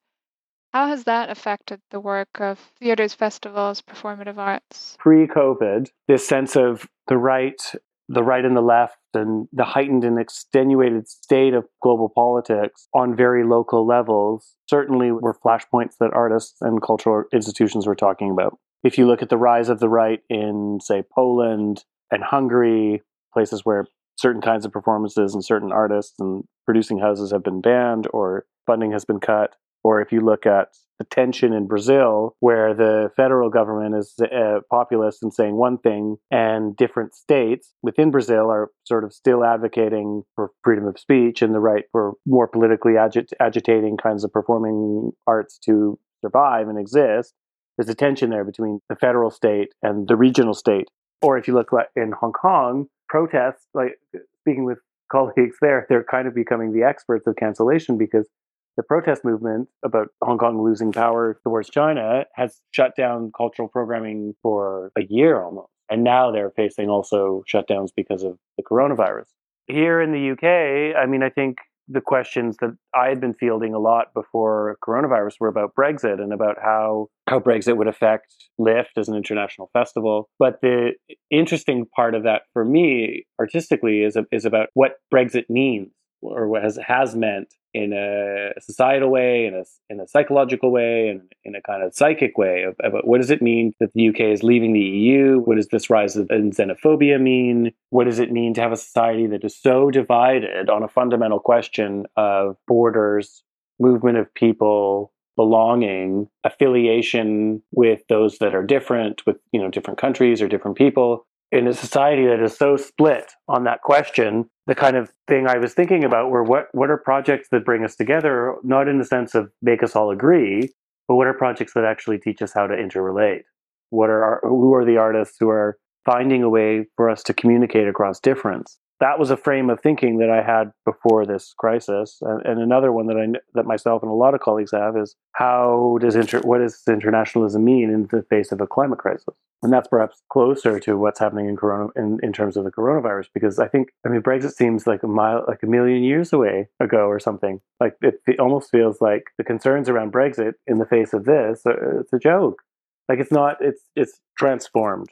How 0.72 0.86
has 0.86 1.04
that 1.04 1.30
affected 1.30 1.80
the 1.90 2.00
work 2.00 2.40
of 2.40 2.58
theaters, 2.78 3.14
festivals, 3.14 3.82
performative 3.82 4.38
arts? 4.38 4.96
Pre 4.98 5.26
COVID, 5.26 5.90
this 6.06 6.26
sense 6.26 6.54
of 6.54 6.88
the 7.08 7.16
right 7.16 7.60
the 8.08 8.22
right 8.22 8.44
and 8.44 8.56
the 8.56 8.60
left 8.60 8.98
and 9.14 9.48
the 9.52 9.64
heightened 9.64 10.04
and 10.04 10.18
extenuated 10.18 11.08
state 11.08 11.54
of 11.54 11.64
global 11.82 12.08
politics 12.08 12.88
on 12.94 13.16
very 13.16 13.44
local 13.44 13.86
levels 13.86 14.54
certainly 14.68 15.10
were 15.10 15.38
flashpoints 15.44 15.96
that 16.00 16.12
artists 16.12 16.56
and 16.60 16.82
cultural 16.82 17.24
institutions 17.32 17.86
were 17.86 17.94
talking 17.94 18.30
about. 18.30 18.58
If 18.82 18.98
you 18.98 19.06
look 19.06 19.22
at 19.22 19.28
the 19.28 19.36
rise 19.36 19.68
of 19.68 19.78
the 19.78 19.88
right 19.88 20.20
in, 20.28 20.78
say, 20.82 21.02
Poland 21.14 21.84
and 22.10 22.22
Hungary, 22.24 23.02
places 23.32 23.64
where 23.64 23.86
certain 24.16 24.42
kinds 24.42 24.64
of 24.64 24.72
performances 24.72 25.34
and 25.34 25.44
certain 25.44 25.72
artists 25.72 26.14
and 26.18 26.44
producing 26.64 26.98
houses 26.98 27.32
have 27.32 27.42
been 27.42 27.60
banned 27.60 28.06
or 28.12 28.44
funding 28.66 28.92
has 28.92 29.04
been 29.04 29.20
cut, 29.20 29.56
or 29.82 30.00
if 30.00 30.12
you 30.12 30.20
look 30.20 30.46
at 30.46 30.68
the 31.02 31.14
tension 31.14 31.52
in 31.52 31.66
Brazil, 31.66 32.36
where 32.38 32.74
the 32.74 33.10
federal 33.16 33.50
government 33.50 33.96
is 33.96 34.14
uh, 34.20 34.60
populist 34.70 35.22
and 35.22 35.34
saying 35.34 35.56
one 35.56 35.78
thing, 35.78 36.16
and 36.30 36.76
different 36.76 37.14
states 37.14 37.72
within 37.82 38.10
Brazil 38.10 38.50
are 38.50 38.70
sort 38.84 39.02
of 39.02 39.12
still 39.12 39.44
advocating 39.44 40.22
for 40.36 40.50
freedom 40.62 40.86
of 40.86 40.98
speech 40.98 41.42
and 41.42 41.54
the 41.54 41.60
right 41.60 41.84
for 41.90 42.12
more 42.24 42.46
politically 42.46 42.92
agit- 42.92 43.32
agitating 43.40 43.96
kinds 43.96 44.22
of 44.22 44.32
performing 44.32 45.10
arts 45.26 45.58
to 45.58 45.98
survive 46.20 46.68
and 46.68 46.78
exist. 46.78 47.34
There's 47.76 47.88
a 47.88 47.94
tension 47.94 48.30
there 48.30 48.44
between 48.44 48.80
the 48.88 48.96
federal 48.96 49.30
state 49.30 49.70
and 49.82 50.06
the 50.06 50.16
regional 50.16 50.54
state. 50.54 50.88
Or 51.20 51.36
if 51.36 51.48
you 51.48 51.54
look 51.54 51.70
in 51.96 52.12
Hong 52.12 52.32
Kong, 52.32 52.86
protests, 53.08 53.66
like 53.74 53.98
speaking 54.40 54.64
with 54.64 54.78
colleagues 55.10 55.56
there, 55.60 55.86
they're 55.88 56.04
kind 56.04 56.28
of 56.28 56.34
becoming 56.34 56.72
the 56.72 56.84
experts 56.84 57.26
of 57.26 57.36
cancellation 57.36 57.98
because 57.98 58.28
the 58.76 58.82
protest 58.82 59.24
movement 59.24 59.68
about 59.84 60.08
Hong 60.22 60.38
Kong 60.38 60.62
losing 60.62 60.92
power 60.92 61.38
towards 61.44 61.70
China 61.70 62.24
has 62.34 62.60
shut 62.70 62.96
down 62.96 63.30
cultural 63.36 63.68
programming 63.68 64.34
for 64.42 64.92
a 64.96 65.02
year 65.08 65.42
almost. 65.42 65.68
And 65.90 66.04
now 66.04 66.30
they're 66.30 66.52
facing 66.56 66.88
also 66.88 67.42
shutdowns 67.52 67.90
because 67.94 68.22
of 68.22 68.38
the 68.56 68.62
coronavirus. 68.62 69.26
Here 69.66 70.00
in 70.00 70.12
the 70.12 70.30
UK, 70.30 70.96
I 70.96 71.06
mean, 71.06 71.22
I 71.22 71.28
think 71.28 71.58
the 71.88 72.00
questions 72.00 72.56
that 72.60 72.76
I 72.94 73.08
had 73.08 73.20
been 73.20 73.34
fielding 73.34 73.74
a 73.74 73.78
lot 73.78 74.14
before 74.14 74.78
coronavirus 74.86 75.34
were 75.40 75.48
about 75.48 75.74
Brexit 75.78 76.22
and 76.22 76.32
about 76.32 76.56
how 76.62 77.08
how 77.28 77.40
Brexit 77.40 77.76
would 77.76 77.88
affect 77.88 78.34
Lift 78.58 78.96
as 78.96 79.08
an 79.08 79.16
international 79.16 79.70
festival. 79.72 80.28
But 80.38 80.60
the 80.62 80.92
interesting 81.30 81.86
part 81.94 82.14
of 82.14 82.22
that 82.22 82.42
for 82.52 82.64
me 82.64 83.26
artistically 83.38 84.02
is 84.02 84.16
is 84.30 84.44
about 84.44 84.68
what 84.74 84.92
Brexit 85.12 85.44
means 85.48 85.90
or 86.22 86.48
what 86.48 86.62
has 86.62 86.78
has 86.86 87.14
meant 87.14 87.54
in 87.74 87.92
a 87.92 88.60
societal 88.60 89.10
way, 89.10 89.46
in 89.46 89.54
a 89.54 89.64
in 89.90 90.00
a 90.00 90.06
psychological 90.06 90.70
way, 90.70 91.08
and 91.08 91.20
in 91.44 91.54
a 91.54 91.62
kind 91.62 91.82
of 91.82 91.94
psychic 91.94 92.38
way 92.38 92.66
about 92.82 93.06
what 93.06 93.20
does 93.20 93.30
it 93.30 93.42
mean 93.42 93.72
that 93.80 93.90
the 93.94 94.08
UK 94.08 94.20
is 94.20 94.42
leaving 94.42 94.72
the 94.72 94.80
EU? 94.80 95.40
What 95.40 95.56
does 95.56 95.68
this 95.68 95.90
rise 95.90 96.16
in 96.16 96.52
xenophobia 96.52 97.20
mean? 97.20 97.72
What 97.90 98.04
does 98.04 98.18
it 98.18 98.32
mean 98.32 98.54
to 98.54 98.60
have 98.60 98.72
a 98.72 98.76
society 98.76 99.26
that 99.28 99.44
is 99.44 99.60
so 99.60 99.90
divided 99.90 100.70
on 100.70 100.82
a 100.82 100.88
fundamental 100.88 101.40
question 101.40 102.04
of 102.16 102.56
borders, 102.66 103.42
movement 103.80 104.18
of 104.18 104.32
people, 104.34 105.12
belonging, 105.36 106.28
affiliation 106.44 107.62
with 107.72 108.02
those 108.08 108.38
that 108.38 108.54
are 108.54 108.64
different, 108.64 109.26
with 109.26 109.36
you 109.52 109.60
know 109.60 109.70
different 109.70 109.98
countries 109.98 110.40
or 110.40 110.48
different 110.48 110.76
people? 110.76 111.26
In 111.52 111.68
a 111.68 111.74
society 111.74 112.26
that 112.26 112.42
is 112.42 112.56
so 112.56 112.76
split 112.76 113.32
on 113.46 113.64
that 113.64 113.82
question, 113.82 114.48
the 114.66 114.74
kind 114.74 114.96
of 114.96 115.12
thing 115.28 115.46
I 115.46 115.58
was 115.58 115.74
thinking 115.74 116.02
about 116.02 116.30
were 116.30 116.42
what, 116.42 116.68
what 116.72 116.90
are 116.90 116.96
projects 116.96 117.48
that 117.52 117.64
bring 117.64 117.84
us 117.84 117.94
together, 117.94 118.56
not 118.64 118.88
in 118.88 118.98
the 118.98 119.04
sense 119.04 119.34
of 119.34 119.52
make 119.60 119.82
us 119.82 119.94
all 119.94 120.10
agree, 120.10 120.70
but 121.06 121.16
what 121.16 121.26
are 121.26 121.34
projects 121.34 121.74
that 121.74 121.84
actually 121.84 122.18
teach 122.18 122.40
us 122.40 122.54
how 122.54 122.66
to 122.66 122.74
interrelate? 122.74 123.42
What 123.90 124.08
are 124.08 124.24
our, 124.24 124.40
who 124.42 124.72
are 124.72 124.86
the 124.86 124.96
artists 124.96 125.36
who 125.38 125.50
are 125.50 125.78
finding 126.06 126.42
a 126.42 126.48
way 126.48 126.86
for 126.96 127.10
us 127.10 127.22
to 127.24 127.34
communicate 127.34 127.86
across 127.86 128.18
difference? 128.18 128.78
That 129.02 129.18
was 129.18 129.30
a 129.30 129.36
frame 129.36 129.68
of 129.68 129.80
thinking 129.80 130.18
that 130.18 130.30
I 130.30 130.42
had 130.42 130.70
before 130.84 131.26
this 131.26 131.54
crisis, 131.58 132.18
and, 132.20 132.46
and, 132.46 132.60
another 132.60 132.92
one 132.92 133.08
that 133.08 133.16
I 133.16 133.26
that 133.54 133.66
myself 133.66 134.00
and 134.00 134.10
a 134.10 134.14
lot 134.14 134.32
of 134.32 134.40
colleagues 134.40 134.70
have 134.70 134.96
is 134.96 135.16
how 135.32 135.98
does 136.00 136.14
inter, 136.14 136.40
what 136.42 136.58
does 136.58 136.80
internationalism 136.86 137.64
mean 137.64 137.90
in 137.90 138.06
the 138.12 138.22
face 138.30 138.52
of 138.52 138.60
a 138.60 138.66
climate 138.66 139.00
crisis? 139.00 139.34
And 139.60 139.72
that's 139.72 139.88
perhaps 139.88 140.22
closer 140.30 140.78
to 140.78 140.96
what's 140.96 141.18
happening 141.18 141.48
in 141.48 141.56
corona 141.56 141.88
in, 141.96 142.20
in 142.22 142.32
terms 142.32 142.56
of 142.56 142.62
the 142.62 142.70
coronavirus, 142.70 143.26
because 143.34 143.58
I 143.58 143.66
think 143.66 143.88
I 144.06 144.08
mean 144.08 144.22
Brexit 144.22 144.52
seems 144.52 144.86
like 144.86 145.02
a 145.02 145.08
mile 145.08 145.44
like 145.48 145.64
a 145.64 145.66
million 145.66 146.04
years 146.04 146.32
away 146.32 146.68
ago 146.78 147.06
or 147.06 147.18
something. 147.18 147.60
Like 147.80 147.96
it, 148.02 148.20
it 148.28 148.38
almost 148.38 148.70
feels 148.70 149.00
like 149.00 149.24
the 149.36 149.44
concerns 149.44 149.88
around 149.88 150.12
Brexit 150.12 150.52
in 150.68 150.78
the 150.78 150.86
face 150.86 151.12
of 151.12 151.24
this, 151.24 151.62
it's 151.66 152.12
a 152.12 152.20
joke. 152.20 152.62
Like 153.08 153.18
it's 153.18 153.32
not. 153.32 153.56
It's 153.60 153.82
it's 153.96 154.20
transformed 154.38 155.08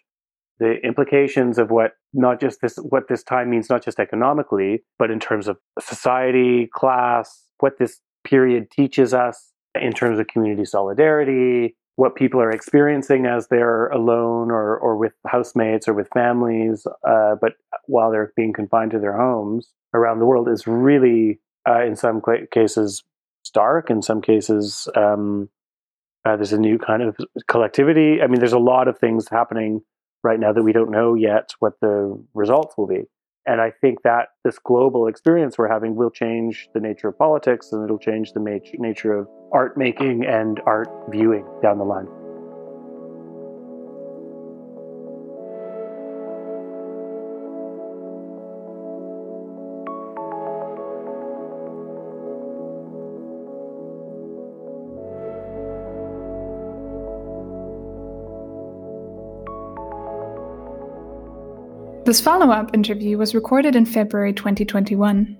the 0.60 0.74
implications 0.84 1.58
of 1.58 1.70
what 1.70 1.92
not 2.12 2.40
just 2.40 2.60
this 2.60 2.76
what 2.76 3.08
this 3.08 3.24
time 3.24 3.50
means 3.50 3.68
not 3.68 3.82
just 3.82 3.98
economically 3.98 4.84
but 4.98 5.10
in 5.10 5.18
terms 5.18 5.48
of 5.48 5.58
society 5.80 6.68
class 6.72 7.44
what 7.58 7.78
this 7.78 8.00
period 8.24 8.70
teaches 8.70 9.12
us 9.12 9.52
in 9.80 9.92
terms 9.92 10.20
of 10.20 10.26
community 10.28 10.64
solidarity 10.64 11.74
what 11.96 12.14
people 12.14 12.40
are 12.40 12.50
experiencing 12.50 13.26
as 13.26 13.48
they're 13.48 13.88
alone 13.88 14.50
or, 14.50 14.78
or 14.78 14.96
with 14.96 15.12
housemates 15.26 15.88
or 15.88 15.94
with 15.94 16.08
families 16.14 16.86
uh, 17.08 17.34
but 17.40 17.54
while 17.86 18.10
they're 18.10 18.32
being 18.36 18.52
confined 18.52 18.90
to 18.90 18.98
their 18.98 19.16
homes 19.16 19.72
around 19.94 20.18
the 20.18 20.26
world 20.26 20.48
is 20.48 20.66
really 20.66 21.40
uh, 21.68 21.82
in 21.82 21.96
some 21.96 22.22
cases 22.52 23.02
stark 23.44 23.90
in 23.90 24.02
some 24.02 24.20
cases 24.20 24.88
um, 24.94 25.48
uh, 26.24 26.36
there's 26.36 26.52
a 26.52 26.58
new 26.58 26.78
kind 26.78 27.02
of 27.02 27.16
collectivity. 27.48 28.20
I 28.22 28.26
mean 28.26 28.40
there's 28.40 28.52
a 28.52 28.58
lot 28.58 28.88
of 28.88 28.98
things 28.98 29.28
happening 29.30 29.82
right 30.22 30.38
now 30.38 30.52
that 30.52 30.62
we 30.62 30.72
don't 30.72 30.90
know 30.90 31.14
yet 31.14 31.52
what 31.58 31.74
the 31.80 32.22
results 32.34 32.74
will 32.76 32.86
be. 32.86 33.04
And 33.46 33.60
I 33.60 33.72
think 33.80 34.02
that 34.02 34.28
this 34.44 34.58
global 34.58 35.06
experience 35.06 35.56
we're 35.56 35.68
having 35.68 35.96
will 35.96 36.10
change 36.10 36.68
the 36.74 36.80
nature 36.80 37.08
of 37.08 37.18
politics 37.18 37.72
and 37.72 37.82
it'll 37.82 37.98
change 37.98 38.32
the 38.32 38.60
nature 38.74 39.14
of 39.14 39.28
art 39.52 39.76
making 39.76 40.26
and 40.26 40.60
art 40.66 40.88
viewing 41.10 41.46
down 41.62 41.78
the 41.78 41.84
line. 41.84 42.06
This 62.10 62.20
follow 62.20 62.50
up 62.50 62.74
interview 62.74 63.16
was 63.18 63.36
recorded 63.36 63.76
in 63.76 63.86
February 63.86 64.32
2021. 64.32 65.36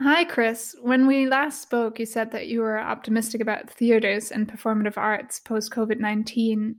Hi, 0.00 0.24
Kris. 0.24 0.74
When 0.80 1.06
we 1.06 1.26
last 1.26 1.60
spoke, 1.60 2.00
you 2.00 2.06
said 2.06 2.30
that 2.30 2.46
you 2.46 2.60
were 2.60 2.80
optimistic 2.80 3.42
about 3.42 3.68
theatres 3.68 4.30
and 4.30 4.50
performative 4.50 4.96
arts 4.96 5.38
post 5.38 5.70
COVID 5.70 6.00
19. 6.00 6.76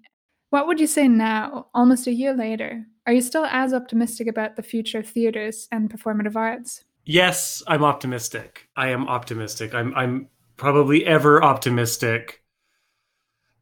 What 0.50 0.65
would 0.65 0.80
you 0.80 0.88
say 0.88 1.08
now, 1.08 1.68
almost 1.75 2.08
a 2.08 2.12
year 2.12 2.34
later? 2.34 2.88
Are 3.06 3.13
you 3.13 3.22
still 3.22 3.46
as 3.46 3.72
optimistic 3.75 4.27
about 4.27 4.56
the 4.56 4.63
future 4.63 4.98
of 4.98 5.08
theatres 5.08 5.68
and 5.72 5.92
performative 5.92 6.36
arts? 6.36 6.84
Yes, 7.06 7.62
I'm 7.68 7.84
optimistic. 7.84 8.68
I 8.75 8.88
am 8.88 9.08
optimistic. 9.08 9.75
I'm, 9.75 9.94
I'm 9.94 10.27
probably 10.58 11.06
ever 11.06 11.44
optimistic 11.44 12.43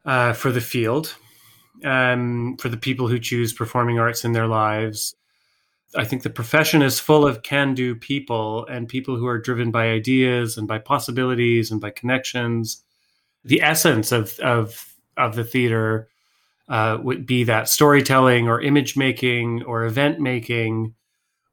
uh, 0.05 0.33
for 0.33 0.51
the 0.51 0.61
field, 0.61 1.15
um, 1.83 2.57
for 2.57 2.69
the 2.69 2.77
people 2.77 3.07
who 3.07 3.19
choose 3.19 3.53
performing 3.53 3.99
arts 3.99 4.25
in 4.25 4.33
their 4.33 4.47
lives. 4.47 5.15
I 5.95 6.05
think 6.05 6.23
the 6.23 6.29
profession 6.29 6.81
is 6.81 6.99
full 6.99 7.27
of 7.27 7.43
can 7.43 7.73
do 7.73 7.95
people 7.95 8.65
and 8.67 8.87
people 8.87 9.17
who 9.17 9.27
are 9.27 9.37
driven 9.37 9.71
by 9.71 9.89
ideas 9.89 10.57
and 10.57 10.67
by 10.67 10.79
possibilities 10.79 11.69
and 11.69 11.81
by 11.81 11.89
connections. 11.89 12.81
The 13.43 13.61
essence 13.61 14.11
of, 14.11 14.39
of, 14.39 14.93
of 15.17 15.35
the 15.35 15.43
theater 15.43 16.07
uh, 16.69 16.97
would 17.03 17.25
be 17.25 17.43
that 17.43 17.67
storytelling 17.67 18.47
or 18.47 18.61
image 18.61 18.95
making 18.95 19.63
or 19.63 19.83
event 19.83 20.21
making, 20.21 20.95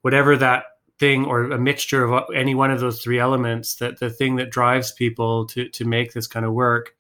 whatever 0.03 0.37
that 0.37 0.65
thing 1.01 1.25
or 1.25 1.51
a 1.51 1.59
mixture 1.59 2.05
of 2.05 2.25
any 2.35 2.55
one 2.55 2.71
of 2.71 2.81
those 2.81 3.03
three 3.03 3.19
elements 3.19 3.77
that 3.77 3.99
the 3.99 4.11
thing 4.11 4.37
that 4.37 4.51
drives 4.51 4.93
people 4.93 5.47
to, 5.47 5.69
to 5.71 5.85
make 5.85 6.13
this 6.13 6.27
kind 6.27 6.47
of 6.47 6.53
work 6.53 6.95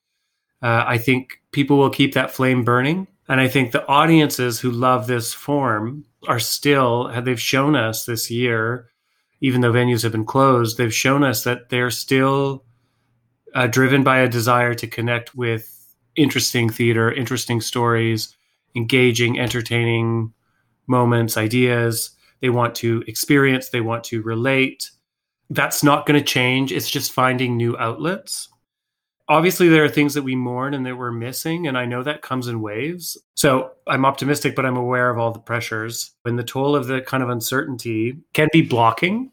uh, 0.62 0.84
I 0.86 0.98
think 0.98 1.40
people 1.52 1.78
will 1.78 1.90
keep 1.90 2.14
that 2.14 2.30
flame 2.30 2.64
burning. 2.64 3.06
And 3.28 3.40
I 3.40 3.48
think 3.48 3.72
the 3.72 3.86
audiences 3.86 4.58
who 4.58 4.70
love 4.70 5.06
this 5.06 5.34
form 5.34 6.04
are 6.26 6.40
still, 6.40 7.10
they've 7.22 7.40
shown 7.40 7.76
us 7.76 8.04
this 8.04 8.30
year, 8.30 8.88
even 9.40 9.60
though 9.60 9.72
venues 9.72 10.02
have 10.02 10.12
been 10.12 10.24
closed, 10.24 10.78
they've 10.78 10.94
shown 10.94 11.22
us 11.22 11.44
that 11.44 11.68
they're 11.68 11.90
still 11.90 12.64
uh, 13.54 13.66
driven 13.66 14.02
by 14.02 14.18
a 14.18 14.28
desire 14.28 14.74
to 14.74 14.86
connect 14.86 15.34
with 15.34 15.94
interesting 16.16 16.68
theater, 16.68 17.12
interesting 17.12 17.60
stories, 17.60 18.34
engaging, 18.74 19.38
entertaining 19.38 20.32
moments, 20.86 21.36
ideas. 21.36 22.10
They 22.40 22.50
want 22.50 22.74
to 22.76 23.04
experience, 23.06 23.68
they 23.68 23.80
want 23.80 24.04
to 24.04 24.22
relate. 24.22 24.90
That's 25.50 25.82
not 25.82 26.06
going 26.06 26.18
to 26.18 26.24
change. 26.24 26.72
It's 26.72 26.90
just 26.90 27.12
finding 27.12 27.56
new 27.56 27.76
outlets 27.78 28.48
obviously 29.28 29.68
there 29.68 29.84
are 29.84 29.88
things 29.88 30.14
that 30.14 30.22
we 30.22 30.34
mourn 30.34 30.74
and 30.74 30.86
that 30.86 30.96
we're 30.96 31.12
missing 31.12 31.66
and 31.66 31.76
i 31.76 31.84
know 31.84 32.02
that 32.02 32.22
comes 32.22 32.48
in 32.48 32.60
waves. 32.60 33.16
So 33.34 33.72
i'm 33.86 34.04
optimistic 34.04 34.54
but 34.54 34.66
i'm 34.66 34.76
aware 34.76 35.10
of 35.10 35.18
all 35.18 35.32
the 35.32 35.38
pressures. 35.38 36.12
And 36.24 36.38
the 36.38 36.44
toll 36.44 36.74
of 36.74 36.86
the 36.86 37.00
kind 37.00 37.22
of 37.22 37.28
uncertainty 37.28 38.18
can 38.32 38.48
be 38.52 38.62
blocking 38.62 39.30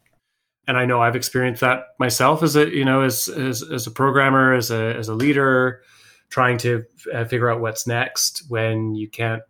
and 0.68 0.78
i 0.78 0.86
know 0.86 1.02
i've 1.02 1.16
experienced 1.16 1.62
that 1.62 1.88
myself 2.00 2.44
as 2.44 2.56
a 2.56 2.70
you 2.70 2.86
know 2.86 3.02
as 3.02 3.28
as, 3.28 3.64
as 3.64 3.88
a 3.88 3.92
programmer 3.92 4.54
as 4.54 4.72
a 4.72 4.96
as 4.96 5.08
a 5.10 5.14
leader 5.14 5.82
trying 6.30 6.58
to 6.58 6.84
uh, 7.14 7.24
figure 7.26 7.50
out 7.50 7.62
what's 7.62 7.86
next 7.86 8.44
when 8.50 8.96
you 8.96 9.08
can't 9.08 9.44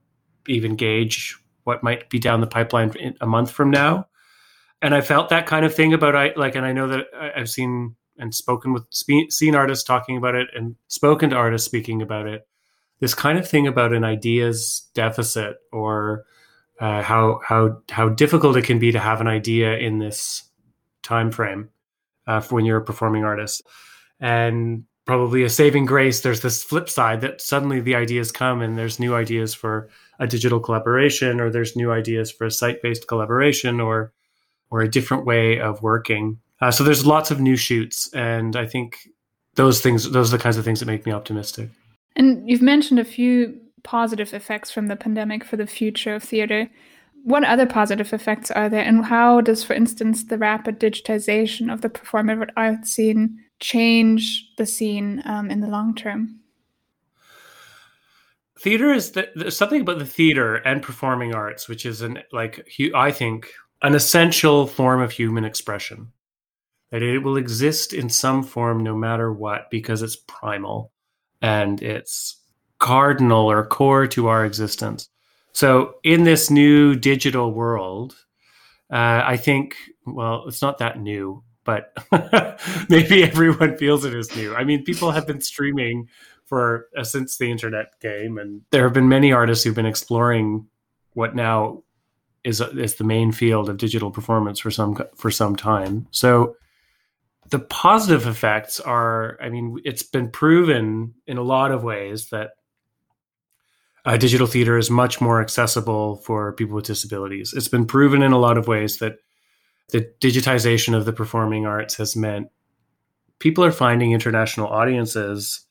even 0.47 0.75
gauge 0.75 1.37
what 1.63 1.81
might 1.83 2.09
be 2.09 2.19
down 2.19 2.41
the 2.41 2.47
pipeline 2.47 3.15
a 3.21 3.25
month 3.25 3.49
from 3.49 3.71
now. 3.71 4.07
And 4.81 4.93
i 4.93 5.01
felt 5.01 5.29
that 5.29 5.47
kind 5.47 5.65
of 5.65 5.73
thing 5.73 5.93
about 5.93 6.15
i 6.15 6.31
like 6.35 6.55
and 6.55 6.65
i 6.65 6.73
know 6.73 6.87
that 6.87 7.07
i've 7.35 7.49
seen 7.49 7.95
and 8.17 8.33
spoken 8.33 8.73
with 8.73 8.85
seen 8.91 9.55
artists 9.55 9.83
talking 9.83 10.17
about 10.17 10.35
it 10.35 10.47
and 10.55 10.75
spoken 10.87 11.29
to 11.29 11.35
artists 11.35 11.65
speaking 11.65 12.01
about 12.01 12.27
it 12.27 12.47
this 12.99 13.13
kind 13.13 13.37
of 13.37 13.47
thing 13.47 13.67
about 13.67 13.93
an 13.93 14.03
ideas 14.03 14.87
deficit 14.93 15.57
or 15.71 16.25
uh, 16.79 17.01
how 17.01 17.39
how 17.43 17.81
how 17.89 18.09
difficult 18.09 18.57
it 18.57 18.65
can 18.65 18.79
be 18.79 18.91
to 18.91 18.99
have 18.99 19.21
an 19.21 19.27
idea 19.27 19.77
in 19.77 19.99
this 19.99 20.43
time 21.03 21.31
frame 21.31 21.69
uh, 22.27 22.39
for 22.39 22.55
when 22.55 22.65
you're 22.65 22.77
a 22.77 22.85
performing 22.85 23.23
artist. 23.23 23.61
And 24.19 24.85
probably 25.05 25.43
a 25.43 25.49
saving 25.49 25.85
grace 25.85 26.21
there's 26.21 26.41
this 26.41 26.63
flip 26.63 26.89
side 26.89 27.21
that 27.21 27.39
suddenly 27.39 27.79
the 27.79 27.93
ideas 27.93 28.31
come 28.31 28.59
and 28.61 28.75
there's 28.75 28.99
new 28.99 29.13
ideas 29.13 29.53
for 29.53 29.87
a 30.17 30.25
digital 30.25 30.59
collaboration 30.59 31.39
or 31.39 31.51
there's 31.51 31.75
new 31.75 31.91
ideas 31.91 32.31
for 32.31 32.45
a 32.45 32.51
site-based 32.51 33.07
collaboration 33.07 33.79
or 33.79 34.11
or 34.71 34.81
a 34.81 34.89
different 34.89 35.23
way 35.23 35.59
of 35.59 35.83
working 35.83 36.39
uh, 36.61 36.71
so 36.71 36.83
there's 36.83 37.05
lots 37.05 37.31
of 37.31 37.39
new 37.39 37.55
shoots, 37.55 38.09
and 38.13 38.55
I 38.55 38.65
think 38.65 39.09
those 39.55 39.81
things, 39.81 40.09
those 40.11 40.33
are 40.33 40.37
the 40.37 40.43
kinds 40.43 40.57
of 40.57 40.65
things 40.65 40.79
that 40.79 40.85
make 40.85 41.05
me 41.05 41.11
optimistic. 41.11 41.69
And 42.15 42.49
you've 42.49 42.61
mentioned 42.61 42.99
a 42.99 43.05
few 43.05 43.59
positive 43.83 44.33
effects 44.33 44.71
from 44.71 44.87
the 44.87 44.95
pandemic 44.95 45.43
for 45.43 45.57
the 45.57 45.67
future 45.67 46.15
of 46.15 46.23
theater. 46.23 46.69
What 47.23 47.43
other 47.43 47.65
positive 47.65 48.13
effects 48.13 48.51
are 48.51 48.69
there, 48.69 48.83
and 48.83 49.05
how 49.05 49.41
does, 49.41 49.63
for 49.63 49.73
instance, 49.73 50.23
the 50.23 50.37
rapid 50.37 50.79
digitization 50.79 51.73
of 51.73 51.81
the 51.81 51.89
performing 51.89 52.43
arts 52.55 52.91
scene 52.91 53.39
change 53.59 54.47
the 54.57 54.65
scene 54.65 55.21
um, 55.25 55.49
in 55.49 55.59
the 55.59 55.67
long 55.67 55.95
term? 55.95 56.39
Theater 58.59 58.93
is 58.93 59.11
the, 59.11 59.29
there's 59.35 59.57
something 59.57 59.81
about 59.81 59.99
the 59.99 60.05
theater 60.05 60.55
and 60.55 60.81
performing 60.81 61.33
arts, 61.33 61.67
which 61.67 61.85
is 61.85 62.01
an 62.01 62.19
like 62.31 62.67
I 62.93 63.11
think 63.11 63.49
an 63.81 63.95
essential 63.95 64.67
form 64.67 65.01
of 65.01 65.11
human 65.11 65.43
expression. 65.43 66.11
That 66.91 67.01
it 67.01 67.19
will 67.19 67.37
exist 67.37 67.93
in 67.93 68.09
some 68.09 68.43
form 68.43 68.83
no 68.83 68.95
matter 68.95 69.31
what 69.33 69.69
because 69.69 70.01
it's 70.01 70.15
primal 70.15 70.91
and 71.41 71.81
it's 71.81 72.37
cardinal 72.79 73.49
or 73.49 73.65
core 73.65 74.07
to 74.07 74.27
our 74.27 74.45
existence. 74.45 75.09
So 75.51 75.95
in 76.03 76.23
this 76.23 76.49
new 76.49 76.95
digital 76.95 77.53
world, 77.53 78.15
uh, 78.91 79.21
I 79.25 79.37
think, 79.37 79.75
well, 80.05 80.45
it's 80.47 80.61
not 80.61 80.77
that 80.79 80.99
new, 80.99 81.43
but 81.63 81.93
maybe 82.89 83.23
everyone 83.23 83.77
feels 83.77 84.05
it 84.05 84.13
is 84.13 84.35
new. 84.35 84.55
I 84.55 84.63
mean, 84.63 84.83
people 84.83 85.11
have 85.11 85.25
been 85.25 85.41
streaming 85.41 86.09
for 86.45 86.87
uh, 86.95 87.03
since 87.03 87.37
the 87.37 87.49
internet 87.49 87.99
came, 87.99 88.37
and 88.37 88.61
there 88.71 88.83
have 88.83 88.93
been 88.93 89.09
many 89.09 89.33
artists 89.33 89.63
who've 89.63 89.75
been 89.75 89.85
exploring 89.85 90.67
what 91.13 91.35
now 91.35 91.83
is 92.43 92.61
is 92.61 92.95
the 92.95 93.03
main 93.03 93.31
field 93.31 93.69
of 93.69 93.77
digital 93.77 94.11
performance 94.11 94.59
for 94.59 94.69
some 94.69 94.97
for 95.15 95.31
some 95.31 95.55
time. 95.55 96.07
So 96.11 96.55
the 97.49 97.59
positive 97.59 98.27
effects 98.27 98.79
are, 98.79 99.37
I 99.41 99.49
mean, 99.49 99.77
it's 99.85 100.03
been 100.03 100.29
proven 100.29 101.13
in 101.27 101.37
a 101.37 101.43
lot 101.43 101.71
of 101.71 101.83
ways 101.83 102.29
that 102.29 102.51
uh, 104.05 104.17
digital 104.17 104.47
theater 104.47 104.77
is 104.77 104.89
much 104.89 105.19
more 105.19 105.41
accessible 105.41 106.17
for 106.17 106.53
people 106.53 106.75
with 106.75 106.85
disabilities. 106.85 107.53
It's 107.55 107.67
been 107.67 107.85
proven 107.85 108.21
in 108.21 108.31
a 108.31 108.37
lot 108.37 108.57
of 108.57 108.67
ways 108.67 108.97
that 108.97 109.17
the 109.89 110.09
digitization 110.21 110.95
of 110.95 111.05
the 111.05 111.13
performing 111.13 111.65
arts 111.65 111.95
has 111.97 112.15
meant 112.15 112.49
people 113.39 113.63
are 113.63 113.71
finding 113.71 114.11
international 114.11 114.67
audiences 114.67 115.65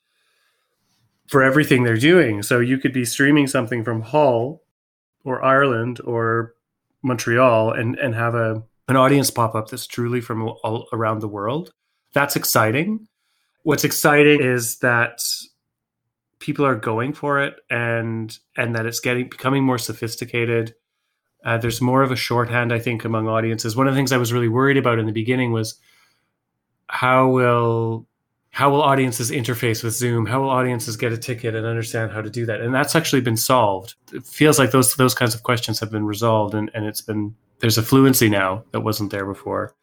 for 1.29 1.43
everything 1.43 1.83
they're 1.83 1.97
doing. 1.97 2.43
So 2.43 2.61
you 2.61 2.79
could 2.79 2.93
be 2.93 3.05
streaming 3.05 3.47
something 3.47 3.83
from 3.83 4.03
Hull 4.03 4.63
or 5.25 5.43
Ireland 5.43 6.01
or 6.05 6.55
Montreal 7.03 7.73
and 7.73 7.97
and 7.99 8.15
have 8.15 8.35
a 8.35 8.63
an 8.89 8.97
audience 8.97 9.31
pop 9.31 9.55
up 9.55 9.69
that's 9.69 9.87
truly 9.87 10.21
from 10.21 10.43
all 10.43 10.89
around 10.93 11.21
the 11.21 11.29
world. 11.29 11.71
That's 12.13 12.37
exciting. 12.37 13.09
What's 13.63 13.85
exciting 13.85 14.43
is 14.43 14.79
that 14.79 15.25
people 16.39 16.67
are 16.67 16.75
going 16.77 17.15
for 17.15 17.43
it 17.43 17.57
and 17.71 18.39
and 18.57 18.75
that 18.75 18.85
it's 18.85 19.01
getting 19.01 19.29
becoming 19.29 19.65
more 19.65 19.79
sophisticated. 19.79 20.75
Uh, 21.45 21.59
there's 21.59 21.81
more 21.81 22.03
of 22.03 22.11
a 22.11 22.17
shorthand, 22.17 22.73
I 22.73 22.79
think, 22.79 23.05
among 23.05 23.29
audiences. 23.29 23.77
One 23.77 23.87
of 23.87 23.95
the 23.95 23.99
things 23.99 24.13
I 24.13 24.17
was 24.19 24.33
really 24.33 24.49
worried 24.49 24.77
about 24.77 24.99
in 24.99 25.07
the 25.07 25.13
beginning 25.13 25.53
was 25.53 25.79
how 26.89 27.29
will 27.29 28.07
how 28.55 28.71
will 28.71 28.83
audiences 28.83 29.33
interface 29.33 29.83
with 29.83 29.95
Zoom? 29.95 30.27
How 30.27 30.41
will 30.41 30.49
audiences 30.49 30.97
get 30.97 31.13
a 31.13 31.19
ticket 31.19 31.57
and 31.57 31.67
understand 31.67 32.13
how 32.13 32.23
to 32.23 32.31
do 32.31 32.47
that? 32.47 32.61
And 32.61 32.73
that's 32.73 32.95
actually 32.95 33.21
been 33.21 33.37
solved. 33.37 33.97
It 34.13 34.25
feels 34.25 34.61
like 34.61 34.71
those 34.71 34.95
those 34.95 35.13
kinds 35.13 35.35
of 35.35 35.43
questions 35.43 35.81
have 35.81 35.91
been 35.91 36.07
resolved, 36.07 36.55
and, 36.55 36.71
and 36.73 36.87
it's 36.87 37.01
been 37.01 37.35
there's 37.59 37.79
a 37.79 37.83
fluency 37.83 38.29
now 38.29 38.63
that 38.71 38.83
wasn't 38.83 39.11
there 39.11 39.27
before. 39.27 39.75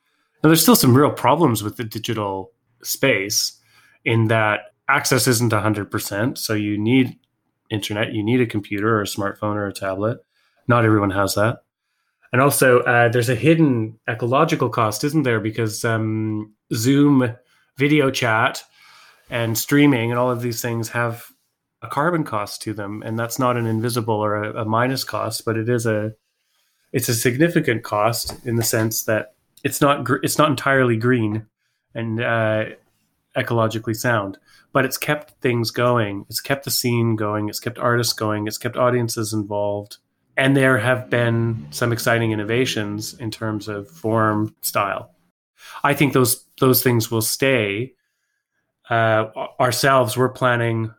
Now 0.42 0.48
there's 0.48 0.62
still 0.62 0.78
some 0.78 0.96
real 0.96 1.12
problems 1.12 1.62
with 1.62 1.76
the 1.76 1.84
digital 1.84 2.54
space 2.82 3.60
in 4.06 4.30
that 4.30 4.74
access 4.88 5.28
isn't 5.28 5.52
100%. 5.52 6.38
So 6.38 6.54
you 6.54 6.78
need 6.78 7.20
internet, 7.70 8.14
you 8.14 8.24
need 8.24 8.40
a 8.40 8.46
computer 8.46 8.98
or 8.98 9.02
a 9.02 9.06
smartphone 9.06 9.56
or 9.56 9.68
a 9.68 9.74
tablet. 9.74 10.20
Not 10.70 10.86
everyone 10.86 11.12
has 11.12 11.36
that. 11.36 11.64
And 12.32 12.42
also, 12.42 12.80
uh, 12.84 13.10
there's 13.10 13.28
a 13.28 13.36
hidden 13.36 14.00
ecological 14.10 14.70
cost, 14.70 15.04
isn't 15.04 15.24
there? 15.24 15.42
Because 15.42 15.84
um, 15.84 16.54
Zoom 16.74 17.36
video 17.78 18.12
chat 18.12 18.64
and 19.30 19.58
streaming 19.58 20.12
and 20.12 20.20
all 20.20 20.30
of 20.30 20.42
these 20.42 20.62
things 20.62 20.90
have 20.90 21.26
a 21.82 21.88
carbon 21.88 22.24
cost 22.24 22.62
to 22.64 22.74
them. 22.74 23.02
And 23.04 23.18
that's 23.18 23.40
not 23.40 23.58
an 23.58 23.66
invisible 23.66 24.16
or 24.16 24.44
a, 24.44 24.62
a, 24.62 24.66
minus 24.66 25.04
cost 25.04 25.46
but 25.46 25.58
it 25.58 25.70
is 25.70 25.86
a 25.86 26.14
it's 26.92 27.10
a 27.10 27.16
significant 27.16 27.84
cost 27.84 28.46
in 28.46 28.58
the 28.58 28.64
sense 28.64 29.04
that 29.04 29.34
it's 29.64 29.82
not 29.82 30.04
gr- 30.04 30.20
it's 30.24 30.38
not 30.38 30.50
entirely 30.50 30.98
green 30.98 31.46
and 31.96 32.22
uh, 32.22 32.66
ecologically 33.36 33.96
sound 33.96 34.38
but 34.74 34.86
it's 34.86 34.98
kept 34.98 35.32
things 35.42 35.72
going. 35.72 36.26
It's 36.30 36.40
kept 36.40 36.66
the 36.66 36.72
scene 36.72 37.16
going. 37.16 37.50
It's 37.50 37.60
kept 37.60 37.78
artists 37.78 38.14
going. 38.14 38.48
It's 38.48 38.58
kept 38.58 38.78
audiences 38.78 39.34
involved. 39.34 39.98
And 40.38 40.56
there 40.56 40.78
have 40.78 41.10
been 41.10 41.68
some 41.72 41.92
exciting 41.92 42.32
innovations 42.32 43.14
in 43.16 43.32
terms 43.32 43.68
of 43.68 43.90
form 43.90 44.56
style 44.62 45.12
I 45.84 45.94
think 45.94 46.14
those 46.14 46.46
those 46.60 46.84
things 46.84 47.12
will 47.12 47.22
stay. 47.22 47.94
Uh, 48.90 49.28
ourselves, 49.60 50.18
we're 50.18 50.30
planning, 50.30 50.94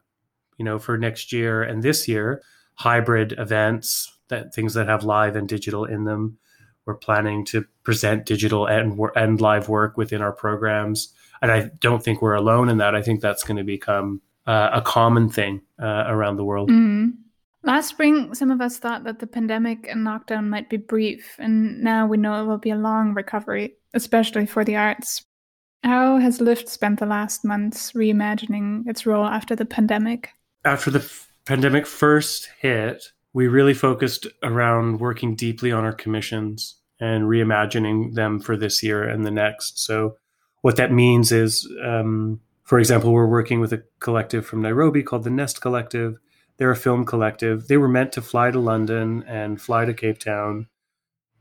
you 0.57 0.65
know, 0.65 0.79
for 0.79 0.97
next 0.97 1.33
year 1.33 1.63
and 1.63 1.83
this 1.83 2.09
year, 2.09 2.43
hybrid 2.75 3.35
events 3.39 4.17
that 4.29 4.55
things 4.55 4.75
that 4.75 4.89
have 4.89 5.05
live 5.05 5.37
and 5.37 5.49
digital 5.49 5.85
in 5.85 6.05
them. 6.05 6.39
We're 6.85 6.95
planning 6.95 7.45
to 7.47 7.65
present 7.85 8.27
digital 8.27 8.67
and 8.67 8.99
and 9.15 9.41
live 9.41 9.69
work 9.69 9.97
within 9.97 10.21
our 10.21 10.33
programs, 10.33 11.13
and 11.41 11.53
I 11.53 11.71
don't 11.81 12.03
think 12.03 12.21
we're 12.21 12.35
alone 12.35 12.69
in 12.69 12.79
that. 12.79 12.95
I 12.95 13.03
think 13.03 13.21
that's 13.21 13.45
going 13.45 13.59
to 13.59 13.65
become 13.65 14.21
uh, 14.47 14.71
a 14.73 14.83
common 14.83 15.29
thing 15.29 15.63
uh, 15.81 16.05
around 16.07 16.37
the 16.37 16.45
world. 16.45 16.71
Mm-hmm. 16.71 17.11
Last 17.65 17.89
spring, 17.89 18.35
some 18.35 18.51
of 18.51 18.61
us 18.61 18.79
thought 18.79 19.05
that 19.05 19.21
the 19.21 19.27
pandemic 19.27 19.87
and 19.89 20.05
lockdown 20.07 20.49
might 20.49 20.69
be 20.69 20.79
brief, 20.79 21.37
and 21.39 21.81
now 21.83 22.07
we 22.07 22.17
know 22.17 22.43
it 22.43 22.47
will 22.47 22.59
be 22.59 22.71
a 22.71 22.77
long 22.77 23.15
recovery, 23.15 23.77
especially 23.95 24.47
for 24.47 24.65
the 24.65 24.77
arts. 24.77 25.25
How 25.85 26.19
has 26.19 26.41
Lift 26.41 26.69
spent 26.69 26.99
the 26.99 27.07
last 27.07 27.45
months 27.45 27.93
reimagining 27.93 28.89
its 28.89 29.07
role 29.07 29.27
after 29.27 29.55
the 29.55 29.65
pandemic? 29.65 30.31
After 30.65 30.91
the 30.91 31.01
f- 31.01 31.29
pandemic 31.45 31.87
first 31.87 32.49
hit, 32.61 33.05
we 33.33 33.47
really 33.47 33.75
focused 33.75 34.27
around 34.43 35.01
working 35.01 35.37
deeply 35.37 35.71
on 35.71 35.85
our 35.85 35.93
commissions 35.93 36.77
and 37.01 37.25
reimagining 37.25 38.15
them 38.15 38.41
for 38.41 38.57
this 38.57 38.83
year 38.83 39.05
and 39.05 39.25
the 39.25 39.31
next. 39.31 39.85
So, 39.85 40.17
what 40.63 40.77
that 40.77 40.93
means 40.93 41.33
is, 41.33 41.69
um, 41.85 42.41
for 42.63 42.79
example, 42.79 43.13
we're 43.13 43.27
working 43.27 43.61
with 43.61 43.73
a 43.73 43.83
collective 43.99 44.47
from 44.47 44.63
Nairobi 44.63 45.03
called 45.03 45.25
the 45.25 45.31
Nest 45.31 45.61
Collective 45.61 46.19
they're 46.57 46.71
a 46.71 46.77
film 46.77 47.05
collective. 47.05 47.69
They 47.69 47.77
were 47.77 47.89
meant 47.89 48.13
to 48.13 48.23
fly 48.23 48.51
to 48.51 48.59
London 48.59 49.25
and 49.27 49.61
fly 49.61 49.85
to 49.85 49.95
Cape 49.95 50.19
Town, 50.19 50.69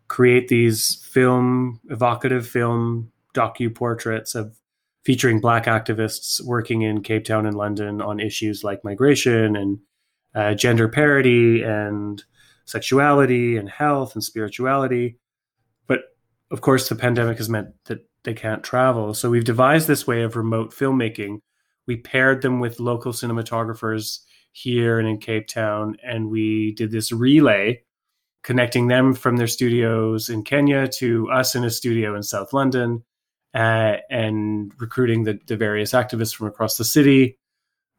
create 0.07 0.47
these 0.47 0.95
film, 1.11 1.79
evocative 1.89 2.47
film 2.47 3.11
docu 3.33 3.73
portraits 3.73 4.35
of 4.35 4.57
featuring 5.03 5.39
Black 5.39 5.65
activists 5.65 6.43
working 6.43 6.83
in 6.83 7.01
Cape 7.01 7.25
Town 7.25 7.45
and 7.45 7.55
London 7.55 8.01
on 8.01 8.19
issues 8.19 8.63
like 8.63 8.83
migration 8.83 9.55
and 9.55 9.79
uh, 10.35 10.53
gender 10.53 10.87
parity 10.87 11.63
and 11.63 12.23
sexuality 12.65 13.57
and 13.57 13.69
health 13.69 14.13
and 14.15 14.23
spirituality. 14.23 15.17
But 15.87 16.01
of 16.51 16.61
course, 16.61 16.87
the 16.87 16.95
pandemic 16.95 17.37
has 17.37 17.49
meant 17.49 17.69
that 17.85 18.07
they 18.23 18.33
can't 18.33 18.63
travel. 18.63 19.13
So 19.13 19.29
we've 19.29 19.43
devised 19.43 19.87
this 19.87 20.05
way 20.05 20.21
of 20.21 20.35
remote 20.35 20.71
filmmaking. 20.71 21.41
We 21.87 21.97
paired 21.97 22.41
them 22.41 22.59
with 22.59 22.79
local 22.79 23.11
cinematographers 23.11 24.19
here 24.51 24.99
and 24.99 25.07
in 25.07 25.17
Cape 25.17 25.47
Town, 25.47 25.97
and 26.03 26.29
we 26.29 26.73
did 26.73 26.91
this 26.91 27.11
relay 27.11 27.81
connecting 28.43 28.87
them 28.87 29.13
from 29.13 29.37
their 29.37 29.47
studios 29.47 30.29
in 30.29 30.43
Kenya 30.43 30.87
to 30.87 31.29
us 31.29 31.55
in 31.55 31.63
a 31.63 31.69
studio 31.69 32.15
in 32.15 32.23
South 32.23 32.53
London, 32.53 33.03
uh, 33.53 33.97
and 34.09 34.71
recruiting 34.79 35.23
the, 35.23 35.39
the, 35.47 35.57
various 35.57 35.91
activists 35.91 36.33
from 36.33 36.47
across 36.47 36.77
the 36.77 36.85
city, 36.85 37.37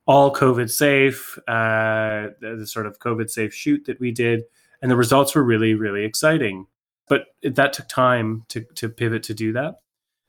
all 0.06 0.32
COVID 0.32 0.70
safe, 0.70 1.38
uh, 1.46 2.28
the, 2.40 2.56
the 2.60 2.66
sort 2.66 2.86
of 2.86 2.98
COVID 2.98 3.30
safe 3.30 3.54
shoot 3.54 3.84
that 3.84 4.00
we 4.00 4.10
did, 4.10 4.42
and 4.80 4.90
the 4.90 4.96
results 4.96 5.34
were 5.34 5.44
really 5.44 5.74
really 5.74 6.04
exciting. 6.04 6.66
But 7.08 7.26
that 7.42 7.74
took 7.74 7.88
time 7.88 8.44
to 8.48 8.64
to 8.76 8.88
pivot 8.88 9.22
to 9.24 9.34
do 9.34 9.52
that. 9.52 9.76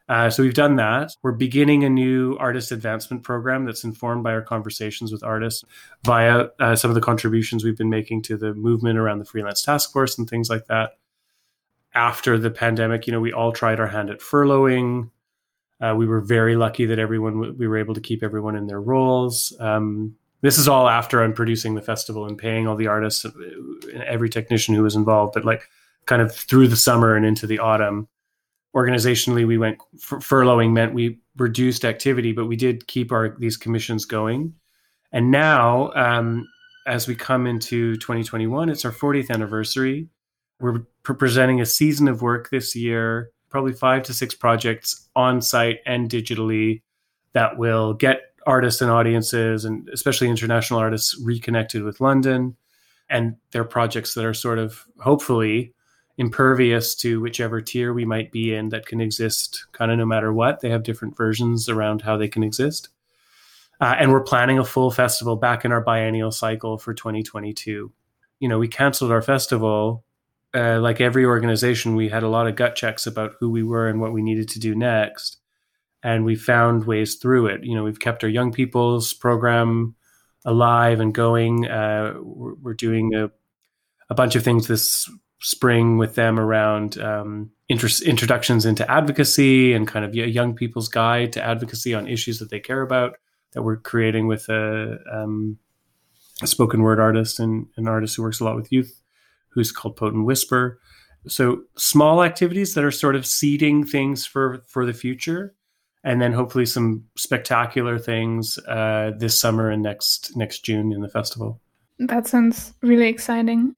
Uh, 0.10 0.30
so 0.30 0.44
we've 0.44 0.54
done 0.54 0.76
that. 0.76 1.16
We're 1.22 1.32
beginning 1.32 1.84
a 1.84 1.90
new 1.90 2.36
artist 2.38 2.72
advancement 2.72 3.24
program 3.24 3.66
that's 3.66 3.84
informed 3.84 4.24
by 4.24 4.34
our 4.34 4.42
conversations 4.42 5.12
with 5.12 5.24
artists 5.24 5.64
via 6.04 6.48
uh, 6.60 6.76
some 6.76 6.92
of 6.92 6.96
the 6.96 7.02
contributions 7.02 7.64
we've 7.64 7.78
been 7.78 7.90
making 7.90 8.24
to 8.24 8.38
the 8.38 8.54
movement 8.54 8.98
around 9.00 9.20
the 9.20 9.26
freelance 9.26 9.62
task 9.62 9.94
force 9.94 10.18
and 10.18 10.30
things 10.30 10.50
like 10.50 10.66
that. 10.66 10.98
After 11.96 12.38
the 12.38 12.50
pandemic, 12.50 13.08
you 13.08 13.14
know, 13.14 13.22
we 13.22 13.32
all 13.32 13.54
tried 13.54 13.80
our 13.80 13.88
hand 13.88 14.10
at 14.10 14.20
furloughing. 14.20 15.10
Uh, 15.80 15.94
we 15.96 16.06
were 16.06 16.22
very 16.22 16.56
lucky 16.56 16.86
that 16.86 17.00
everyone 17.00 17.58
we 17.58 17.68
were 17.68 17.78
able 17.78 17.94
to 17.94 18.02
keep 18.02 18.24
everyone 18.24 18.56
in 18.56 18.68
their 18.68 18.82
roles. 18.82 19.56
Um, 19.60 20.16
this 20.42 20.58
is 20.58 20.68
all 20.68 20.90
after 20.90 21.24
I'm 21.24 21.34
producing 21.34 21.76
the 21.76 21.82
festival 21.82 22.26
and 22.26 22.38
paying 22.38 22.68
all 22.68 22.76
the 22.76 22.88
artists, 22.88 23.24
uh, 23.24 23.32
every 24.06 24.30
technician 24.30 24.76
who 24.76 24.84
was 24.84 24.96
involved. 24.96 25.34
But 25.34 25.46
like, 25.46 25.70
kind 26.06 26.22
of 26.22 26.36
through 26.36 26.68
the 26.68 26.76
summer 26.76 27.16
and 27.16 27.26
into 27.26 27.48
the 27.48 27.60
autumn 27.60 28.08
organizationally 28.76 29.46
we 29.46 29.58
went 29.58 29.78
furloughing 29.98 30.72
meant 30.72 30.94
we 30.94 31.20
reduced 31.38 31.86
activity 31.86 32.32
but 32.32 32.46
we 32.46 32.56
did 32.56 32.88
keep 32.88 33.12
our 33.12 33.36
these 33.40 33.58
commissions 33.58 34.06
going 34.06 34.54
and 35.12 35.30
now 35.30 35.92
um, 35.94 36.48
as 36.86 37.08
we 37.08 37.16
come 37.16 37.48
into 37.48 37.96
2021, 37.98 38.70
it's 38.70 38.86
our 38.86 38.92
40th 38.92 39.30
anniversary. 39.30 40.10
We're 40.60 40.80
presenting 41.04 41.62
a 41.62 41.66
season 41.66 42.08
of 42.08 42.22
work 42.22 42.50
this 42.50 42.76
year, 42.76 43.32
probably 43.50 43.74
five 43.74 44.04
to 44.04 44.14
six 44.14 44.34
projects 44.34 45.10
on 45.16 45.42
site 45.42 45.80
and 45.86 46.10
digitally 46.10 46.82
that 47.34 47.58
will 47.58 47.94
get 47.94 48.22
artists 48.46 48.82
and 48.82 48.92
audiences, 48.92 49.66
and 49.66 49.88
especially 49.90 50.30
international 50.30 50.80
artists, 50.80 51.20
reconnected 51.24 51.84
with 51.84 52.02
London 52.02 52.56
and 53.10 53.36
their 53.52 53.64
projects 53.64 54.14
that 54.14 54.26
are 54.26 54.34
sort 54.34 54.60
of 54.60 54.86
hopefully 55.00 55.74
impervious 56.18 56.94
to 56.96 57.20
whichever 57.22 57.62
tier 57.62 57.94
we 57.94 58.06
might 58.06 58.32
be 58.32 58.54
in 58.54 58.70
that 58.70 58.86
can 58.86 59.02
exist 59.02 59.66
kind 59.72 59.92
of 59.92 59.98
no 59.98 60.06
matter 60.06 60.32
what. 60.32 60.60
They 60.60 60.70
have 60.70 60.84
different 60.84 61.18
versions 61.18 61.68
around 61.68 62.02
how 62.02 62.18
they 62.18 62.28
can 62.28 62.44
exist. 62.44 62.90
Uh, 63.82 63.96
and 63.98 64.12
we're 64.12 64.24
planning 64.24 64.60
a 64.60 64.64
full 64.64 64.92
festival 64.92 65.36
back 65.36 65.66
in 65.66 65.72
our 65.72 65.82
biennial 65.82 66.32
cycle 66.32 66.78
for 66.78 66.94
2022. 66.94 67.92
You 68.40 68.48
know, 68.48 68.60
we 68.60 68.68
canceled 68.68 69.12
our 69.12 69.22
festival. 69.22 70.06
Uh, 70.54 70.80
like 70.80 71.02
every 71.02 71.26
organization, 71.26 71.96
we 71.96 72.10
had 72.10 72.22
a 72.22 72.30
lot 72.30 72.48
of 72.48 72.56
gut 72.56 72.76
checks 72.76 73.08
about 73.08 73.34
who 73.40 73.50
we 73.50 73.64
were 73.64 73.88
and 73.88 74.00
what 74.00 74.14
we 74.14 74.22
needed 74.22 74.48
to 74.50 74.60
do 74.60 74.76
next. 74.76 75.38
And 76.04 76.26
we 76.26 76.36
found 76.36 76.86
ways 76.86 77.16
through 77.16 77.48
it. 77.48 77.64
You 77.64 77.76
know, 77.76 77.84
we've 77.84 78.00
kept 78.00 78.24
our 78.24 78.30
young 78.30 78.52
people's 78.52 79.14
program 79.14 79.96
alive 80.46 81.00
and 81.00 81.14
going. 81.14 81.68
Uh, 81.68 82.14
we're, 82.22 82.54
we're, 82.56 82.74
doing 82.74 83.16
a, 83.16 83.32
a 84.10 84.14
bunch 84.14 84.36
of 84.36 84.44
things 84.44 84.68
this 84.68 85.10
spring 85.44 85.98
with 85.98 86.16
them 86.16 86.40
around 86.40 86.98
um, 87.00 87.52
introductions 87.70 88.66
into 88.66 88.90
advocacy 88.90 89.74
and 89.74 89.88
kind 89.88 90.06
of 90.06 90.14
a 90.14 90.30
young 90.30 90.56
people's 90.56 90.88
guide 90.88 91.34
to 91.34 91.44
advocacy 91.44 91.94
on 91.94 92.08
issues 92.08 92.40
that 92.40 92.50
they 92.50 92.60
care 92.60 92.82
about 92.82 93.18
that 93.52 93.62
we're 93.62 93.78
creating 93.78 94.26
with 94.26 94.48
a, 94.50 94.98
um, 95.12 95.58
a 96.42 96.48
spoken 96.48 96.82
word 96.82 97.00
artist 97.00 97.40
and 97.40 97.68
an 97.78 97.88
artist 97.88 98.16
who 98.16 98.24
works 98.24 98.40
a 98.40 98.44
lot 98.44 98.56
with 98.56 98.72
youth 98.72 99.04
who's 99.50 99.72
called 99.72 99.96
Potent 99.96 100.26
Whisper. 100.26 100.80
So 101.28 101.64
small 101.78 102.24
activities 102.24 102.74
that 102.74 102.84
are 102.84 102.92
sort 102.92 103.16
of 103.16 103.26
seeding 103.26 103.86
things 103.86 104.26
for 104.26 104.64
for 104.68 104.86
the 104.86 104.94
future, 104.94 105.56
and 106.04 106.22
then 106.22 106.34
hopefully 106.34 106.66
some 106.66 107.06
spectacular 107.16 107.98
things 107.98 108.58
uh, 108.68 109.12
this 109.18 109.40
summer 109.40 109.70
and 109.70 109.82
next 109.82 110.36
next 110.36 110.66
June 110.66 110.92
in 110.92 111.02
the 111.02 111.08
festival. 111.08 111.62
That 112.00 112.28
sounds 112.28 112.74
really 112.82 113.08
exciting. 113.08 113.76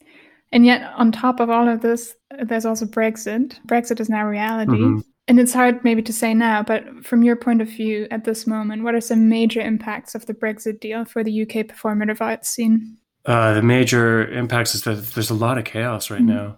And 0.56 0.66
yet, 0.66 0.90
on 0.96 1.12
top 1.12 1.42
of 1.42 1.50
all 1.50 1.68
of 1.68 1.82
this, 1.82 2.16
there's 2.42 2.66
also 2.66 2.86
Brexit. 2.86 3.60
Brexit 3.68 4.00
is 4.00 4.08
now 4.08 4.26
reality. 4.26 4.72
Mm-hmm. 4.72 5.00
And 5.28 5.38
it's 5.38 5.52
hard 5.52 5.84
maybe 5.84 6.02
to 6.04 6.14
say 6.14 6.34
now, 6.34 6.64
but 6.64 7.04
from 7.04 7.24
your 7.24 7.36
point 7.36 7.62
of 7.62 7.68
view 7.68 8.08
at 8.10 8.24
this 8.24 8.48
moment, 8.48 8.84
what 8.84 8.96
are 8.96 9.02
some 9.02 9.28
major 9.28 9.60
impacts 9.60 10.16
of 10.16 10.28
the 10.28 10.34
Brexit 10.34 10.80
deal 10.80 11.04
for 11.04 11.26
the 11.26 11.42
UK 11.42 11.68
performative 11.68 12.22
arts 12.22 12.48
scene? 12.48 12.96
Uh, 13.26 13.54
the 13.54 13.62
major 13.62 14.26
impacts 14.32 14.74
is 14.76 14.84
that 14.84 15.06
there's 15.08 15.30
a 15.30 15.34
lot 15.34 15.58
of 15.58 15.66
chaos 15.66 16.10
right 16.10 16.22
mm-hmm. 16.22 16.30
now. 16.30 16.58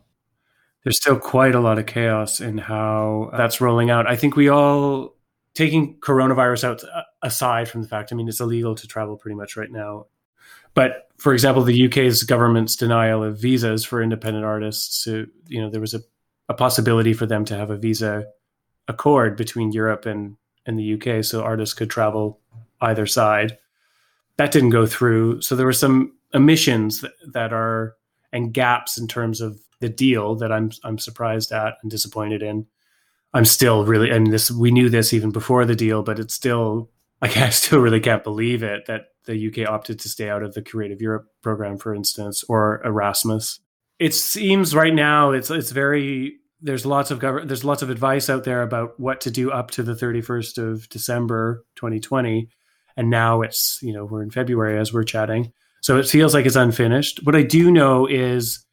There's 0.83 0.97
still 0.97 1.17
quite 1.17 1.55
a 1.55 1.59
lot 1.59 1.79
of 1.79 1.87
chaos 1.87 2.39
in 2.39 2.59
how 2.59 3.31
that's 3.35 3.61
rolling 3.61 3.89
out. 3.89 4.05
I 4.05 4.15
think 4.15 4.35
we 4.35 4.47
all, 4.47 5.15
taking 5.55 5.99
coronavirus 6.01 6.65
out 6.65 6.83
uh, 6.83 7.01
aside 7.23 7.67
from 7.67 7.81
the 7.81 7.87
fact, 7.87 8.13
I 8.13 8.15
mean, 8.15 8.27
it's 8.27 8.41
illegal 8.41 8.75
to 8.75 8.85
travel 8.85 9.17
pretty 9.17 9.33
much 9.33 9.57
right 9.57 9.71
now. 9.71 10.05
But 10.77 11.09
for 11.17 11.33
example, 11.33 11.63
the 11.63 11.87
UK's 11.87 12.21
government's 12.21 12.75
denial 12.75 13.23
of 13.23 13.39
visas 13.39 13.83
for 13.83 13.99
independent 13.99 14.45
artists, 14.45 15.03
so, 15.03 15.25
you 15.47 15.59
know, 15.59 15.71
there 15.71 15.81
was 15.81 15.95
a, 15.95 16.01
a 16.49 16.53
possibility 16.53 17.13
for 17.13 17.25
them 17.25 17.45
to 17.45 17.57
have 17.57 17.71
a 17.71 17.77
visa 17.77 18.25
accord 18.87 19.35
between 19.35 19.71
Europe 19.71 20.05
and, 20.05 20.37
and 20.67 20.77
the 20.77 20.93
UK 20.93 21.25
so 21.25 21.41
artists 21.41 21.73
could 21.73 21.89
travel 21.89 22.39
either 22.81 23.07
side. 23.07 23.57
That 24.35 24.51
didn't 24.51 24.69
go 24.69 24.85
through. 24.85 25.41
So 25.41 25.55
there 25.55 25.65
were 25.65 25.73
some 25.73 26.13
omissions 26.35 27.01
that, 27.01 27.13
that 27.33 27.53
are 27.53 27.95
and 28.31 28.53
gaps 28.53 28.99
in 28.99 29.07
terms 29.07 29.41
of 29.41 29.59
the 29.79 29.89
deal 29.89 30.35
that 30.35 30.51
I'm 30.51 30.69
I'm 30.83 30.99
surprised 30.99 31.51
at 31.51 31.79
and 31.81 31.89
disappointed 31.89 32.43
in. 32.43 32.67
I'm 33.33 33.45
still 33.45 33.83
really 33.83 34.11
and 34.11 34.27
this 34.27 34.51
we 34.51 34.69
knew 34.69 34.89
this 34.89 35.11
even 35.11 35.31
before 35.31 35.65
the 35.65 35.75
deal, 35.75 36.03
but 36.03 36.19
it's 36.19 36.35
still 36.35 36.91
like 37.21 37.37
I 37.37 37.49
still 37.49 37.79
really 37.79 37.99
can't 37.99 38.23
believe 38.23 38.63
it 38.63 38.85
that 38.87 39.05
the 39.25 39.47
UK 39.47 39.69
opted 39.69 39.99
to 39.99 40.09
stay 40.09 40.29
out 40.29 40.43
of 40.43 40.53
the 40.53 40.61
Creative 40.61 41.01
Europe 41.01 41.27
program, 41.41 41.77
for 41.77 41.93
instance, 41.93 42.43
or 42.47 42.81
Erasmus. 42.83 43.59
It 43.99 44.13
seems 44.13 44.75
right 44.75 44.93
now 44.93 45.31
it's 45.31 45.49
it's 45.49 45.71
very 45.71 46.37
there's 46.61 46.85
lots 46.85 47.11
of 47.11 47.19
government 47.19 47.47
there's 47.47 47.65
lots 47.65 47.81
of 47.81 47.89
advice 47.89 48.29
out 48.29 48.43
there 48.43 48.61
about 48.61 48.99
what 48.99 49.21
to 49.21 49.31
do 49.31 49.51
up 49.51 49.71
to 49.71 49.83
the 49.83 49.93
31st 49.93 50.57
of 50.57 50.89
December 50.89 51.63
2020 51.75 52.49
and 52.95 53.09
now 53.09 53.41
it's 53.41 53.79
you 53.81 53.93
know 53.93 54.05
we're 54.05 54.23
in 54.23 54.31
February 54.31 54.77
as 54.77 54.93
we're 54.93 55.03
chatting. 55.03 55.51
So 55.81 55.97
it 55.97 56.07
feels 56.07 56.33
like 56.33 56.45
it's 56.45 56.55
unfinished. 56.55 57.21
What 57.23 57.35
I 57.35 57.43
do 57.43 57.71
know 57.71 58.07
is 58.07 58.65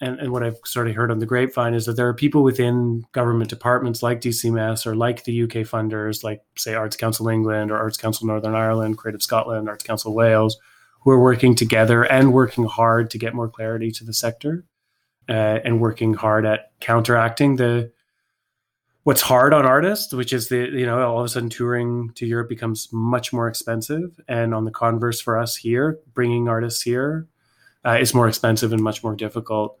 and, 0.00 0.18
and 0.18 0.32
what 0.32 0.42
I've 0.42 0.58
sort 0.64 0.88
of 0.88 0.96
heard 0.96 1.10
on 1.10 1.18
the 1.18 1.26
grapevine 1.26 1.74
is 1.74 1.86
that 1.86 1.96
there 1.96 2.08
are 2.08 2.14
people 2.14 2.42
within 2.42 3.04
government 3.12 3.50
departments 3.50 4.02
like 4.02 4.20
DCMS 4.20 4.86
or 4.86 4.96
like 4.96 5.24
the 5.24 5.42
UK 5.42 5.66
funders 5.66 6.24
like 6.24 6.42
say 6.56 6.74
Arts 6.74 6.96
Council 6.96 7.28
England 7.28 7.70
or 7.70 7.76
Arts 7.76 7.96
Council 7.96 8.26
Northern 8.26 8.54
Ireland 8.54 8.98
Creative 8.98 9.22
Scotland 9.22 9.68
Arts 9.68 9.84
Council 9.84 10.14
Wales 10.14 10.58
who 11.02 11.10
are 11.10 11.20
working 11.20 11.54
together 11.54 12.04
and 12.04 12.32
working 12.32 12.64
hard 12.64 13.10
to 13.10 13.18
get 13.18 13.34
more 13.34 13.48
clarity 13.48 13.90
to 13.90 14.04
the 14.04 14.12
sector 14.12 14.64
uh, 15.28 15.60
and 15.64 15.80
working 15.80 16.14
hard 16.14 16.44
at 16.46 16.72
counteracting 16.80 17.56
the 17.56 17.92
what's 19.04 19.22
hard 19.22 19.54
on 19.54 19.64
artists, 19.64 20.12
which 20.12 20.32
is 20.32 20.48
the 20.48 20.68
you 20.72 20.86
know 20.86 21.00
all 21.02 21.20
of 21.20 21.26
a 21.26 21.28
sudden 21.28 21.50
touring 21.50 22.12
to 22.14 22.26
Europe 22.26 22.48
becomes 22.48 22.88
much 22.92 23.32
more 23.32 23.48
expensive, 23.48 24.20
and 24.28 24.54
on 24.54 24.64
the 24.64 24.70
converse 24.70 25.20
for 25.20 25.38
us 25.38 25.56
here, 25.56 25.98
bringing 26.14 26.48
artists 26.48 26.82
here 26.82 27.26
uh, 27.84 27.98
is 28.00 28.14
more 28.14 28.28
expensive 28.28 28.72
and 28.72 28.82
much 28.82 29.02
more 29.02 29.14
difficult. 29.14 29.78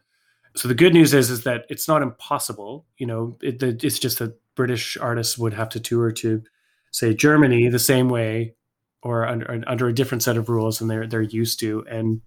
So 0.56 0.68
the 0.68 0.74
good 0.74 0.94
news 0.94 1.14
is 1.14 1.30
is 1.30 1.44
that 1.44 1.66
it's 1.68 1.88
not 1.88 2.02
impossible. 2.02 2.86
You 2.98 3.06
know, 3.06 3.38
it, 3.40 3.62
it's 3.62 3.98
just 3.98 4.18
that 4.18 4.38
British 4.56 4.96
artists 4.96 5.38
would 5.38 5.54
have 5.54 5.68
to 5.70 5.80
tour 5.80 6.10
to, 6.12 6.42
say, 6.90 7.14
Germany 7.14 7.68
the 7.68 7.78
same 7.78 8.08
way, 8.08 8.54
or 9.02 9.26
under 9.26 9.62
under 9.66 9.88
a 9.88 9.94
different 9.94 10.22
set 10.22 10.36
of 10.36 10.48
rules 10.48 10.78
than 10.78 10.88
they're 10.88 11.06
they're 11.06 11.22
used 11.22 11.60
to, 11.60 11.84
and 11.88 12.20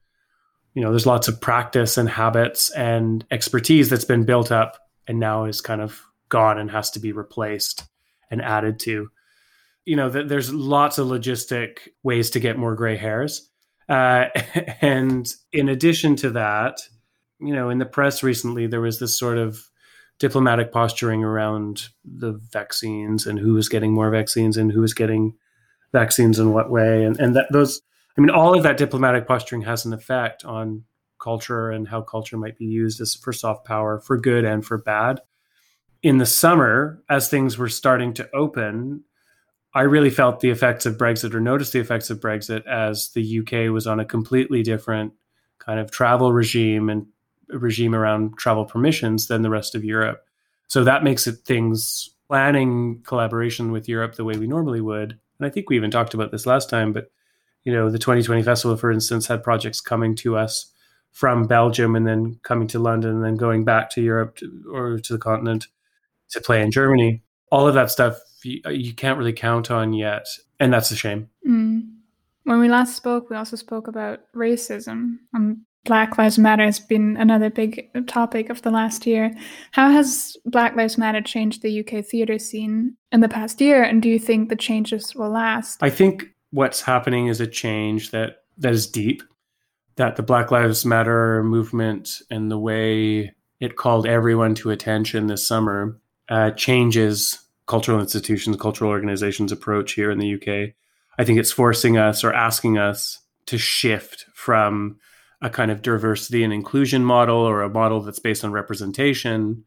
you 0.74 0.82
know 0.82 0.90
there's 0.90 1.06
lots 1.06 1.28
of 1.28 1.40
practice 1.40 1.98
and 1.98 2.10
habits 2.10 2.70
and 2.72 3.26
expertise 3.32 3.90
that's 3.90 4.06
been 4.06 4.26
built 4.26 4.52
up 4.52 4.78
and 5.08 5.20
now 5.20 5.46
is 5.46 5.62
kind 5.62 5.82
of 5.82 6.02
gone 6.30 6.58
and 6.58 6.72
has 6.72 6.92
to 6.92 7.00
be 7.00 7.12
replaced 7.12 7.84
and 8.32 8.42
added 8.42 8.80
to 8.80 9.10
you 9.86 9.96
know 9.96 10.10
th- 10.10 10.28
there's 10.28 10.54
lots 10.54 10.98
of 10.98 11.08
logistic 11.08 11.80
ways 12.04 12.32
to 12.32 12.40
get 12.40 12.58
more 12.58 12.76
gray 12.76 12.98
hairs 12.98 13.50
uh, 13.90 14.26
and 14.82 15.34
in 15.52 15.70
addition 15.70 16.16
to 16.16 16.32
that 16.32 16.80
you 17.46 17.54
know 17.54 17.70
in 17.70 17.80
the 17.80 17.86
press 17.86 18.24
recently 18.24 18.68
there 18.68 18.82
was 18.82 19.00
this 19.00 19.18
sort 19.18 19.38
of 19.38 19.70
diplomatic 20.20 20.72
posturing 20.72 21.24
around 21.24 21.90
the 22.06 22.34
vaccines 22.52 23.26
and 23.26 23.40
who 23.40 23.54
was 23.54 23.68
getting 23.68 23.94
more 23.94 24.10
vaccines 24.12 24.58
and 24.58 24.72
who 24.72 24.82
was 24.82 24.94
getting 24.94 25.34
vaccines 25.92 26.40
in 26.40 26.54
what 26.54 26.70
way 26.70 27.04
and 27.04 27.20
and 27.20 27.36
that 27.36 27.48
those 27.52 27.82
I 28.18 28.22
mean, 28.22 28.30
all 28.30 28.56
of 28.56 28.64
that 28.64 28.78
diplomatic 28.78 29.28
posturing 29.28 29.64
has 29.64 29.86
an 29.86 29.94
effect 29.94 30.46
on 30.46 30.84
culture 31.20 31.72
and 31.72 31.88
how 31.88 32.02
culture 32.02 32.38
might 32.38 32.58
be 32.58 32.66
used 32.66 33.02
as 33.02 33.16
for 33.16 33.34
soft 33.34 33.66
power, 33.66 34.00
for 34.00 34.18
good 34.18 34.46
and 34.46 34.64
for 34.64 34.78
bad. 34.78 35.22
In 36.04 36.18
the 36.18 36.26
summer, 36.26 37.02
as 37.10 37.28
things 37.28 37.58
were 37.58 37.70
starting 37.70 38.14
to 38.16 38.30
open, 38.36 39.04
I 39.74 39.82
really 39.82 40.10
felt 40.12 40.42
the 40.42 40.52
effects 40.52 40.86
of 40.86 40.98
Brexit 40.98 41.34
or 41.34 41.40
noticed 41.40 41.74
the 41.74 41.80
effects 41.80 42.10
of 42.10 42.20
Brexit 42.20 42.68
as 42.68 43.10
the 43.12 43.40
UK 43.40 43.74
was 43.74 43.88
on 43.88 44.00
a 44.00 44.06
completely 44.06 44.62
different 44.62 45.14
kind 45.58 45.80
of 45.80 45.90
travel 45.90 46.32
regime 46.34 46.90
and 46.90 47.08
regime 47.54 47.96
around 47.96 48.38
travel 48.38 48.66
permissions 48.66 49.28
than 49.28 49.42
the 49.42 49.50
rest 49.50 49.76
of 49.76 49.84
Europe. 49.84 50.26
So 50.68 50.84
that 50.84 51.04
makes 51.04 51.28
it 51.28 51.40
things 51.46 52.10
planning 52.28 53.02
collaboration 53.06 53.72
with 53.72 53.88
Europe 53.88 54.16
the 54.16 54.24
way 54.24 54.38
we 54.38 54.48
normally 54.48 54.82
would. 54.82 55.18
And 55.40 55.46
I 55.46 55.50
think 55.50 55.70
we 55.70 55.76
even 55.76 55.92
talked 55.92 56.14
about 56.14 56.32
this 56.32 56.46
last 56.46 56.70
time, 56.70 56.94
but 56.94 57.12
you 57.64 57.72
know, 57.72 57.90
the 57.90 58.00
2020 58.00 58.44
festival, 58.44 58.76
for 58.76 58.92
instance, 58.92 59.28
had 59.28 59.44
projects 59.44 59.80
coming 59.80 60.16
to 60.18 60.36
us 60.36 60.72
from 61.12 61.46
Belgium 61.46 61.96
and 61.96 62.08
then 62.08 62.40
coming 62.44 62.68
to 62.70 62.80
London 62.80 63.12
and 63.12 63.24
then 63.24 63.36
going 63.36 63.64
back 63.64 63.90
to 63.92 64.02
Europe 64.02 64.36
to, 64.38 64.64
or 64.72 65.00
to 65.00 65.14
the 65.14 65.20
continent 65.20 65.68
to 66.32 66.42
play 66.42 66.62
in 66.62 66.72
Germany. 66.72 67.22
All 67.52 67.68
of 67.68 67.76
that 67.76 67.92
stuff 67.92 68.20
you, 68.44 68.62
you 68.70 68.94
can't 68.94 69.18
really 69.18 69.34
count 69.34 69.72
on 69.72 69.94
yet, 69.94 70.28
and 70.60 70.74
that's 70.74 70.92
a 70.92 70.96
shame. 70.96 71.30
Mm. 71.48 71.90
When 72.44 72.60
we 72.60 72.68
last 72.68 72.96
spoke, 72.96 73.30
we 73.30 73.38
also 73.38 73.56
spoke 73.56 73.88
about 73.88 74.20
racism. 74.36 75.18
and 75.34 75.58
Black 75.86 76.18
Lives 76.18 76.40
Matter 76.40 76.64
has 76.64 76.80
been 76.80 77.18
another 77.18 77.50
big 77.50 77.90
topic 78.08 78.50
of 78.50 78.62
the 78.62 78.72
last 78.72 79.06
year. 79.06 79.34
How 79.72 79.92
has 79.92 80.38
Black 80.46 80.76
Lives 80.76 80.98
Matter 80.98 81.22
changed 81.22 81.62
the 81.62 81.80
UK 81.82 82.06
theatre 82.06 82.40
scene 82.40 82.96
in 83.12 83.20
the 83.20 83.28
past 83.28 83.60
year, 83.60 83.84
and 83.84 84.02
do 84.02 84.08
you 84.08 84.20
think 84.20 84.50
the 84.50 84.56
changes 84.56 85.14
will 85.14 85.30
last? 85.30 85.84
I 85.84 85.90
think 85.90 86.26
what's 86.52 86.82
happening 86.82 87.28
is 87.28 87.42
a 87.42 87.48
change 87.48 88.12
that 88.12 88.44
that 88.58 88.72
is 88.72 88.88
deep 88.88 89.24
that 89.96 90.16
the 90.16 90.24
black 90.24 90.52
lives 90.52 90.86
matter 90.86 91.44
movement 91.44 92.22
and 92.30 92.50
the 92.50 92.58
way 92.58 93.34
it 93.60 93.76
called 93.76 94.08
everyone 94.08 94.56
to 94.56 94.72
attention 94.72 95.28
this 95.28 95.48
summer 95.48 96.00
uh, 96.30 96.52
changes 96.52 97.40
cultural 97.68 98.00
institutions 98.00 98.56
cultural 98.58 98.92
organizations 98.92 99.52
approach 99.52 99.94
here 99.94 100.12
in 100.12 100.20
the 100.20 100.36
uk 100.36 100.74
i 101.18 101.24
think 101.24 101.40
it's 101.40 101.52
forcing 101.52 101.98
us 101.98 102.24
or 102.24 102.34
asking 102.34 102.78
us 102.78 103.20
to 103.46 103.58
shift 103.58 104.26
from 104.34 104.98
a 105.44 105.50
kind 105.50 105.70
of 105.70 105.82
diversity 105.82 106.44
and 106.44 106.54
inclusion 106.54 107.04
model 107.04 107.38
or 107.38 107.62
a 107.62 107.70
model 107.70 108.02
that's 108.02 108.20
based 108.20 108.46
on 108.46 108.52
representation 108.54 109.66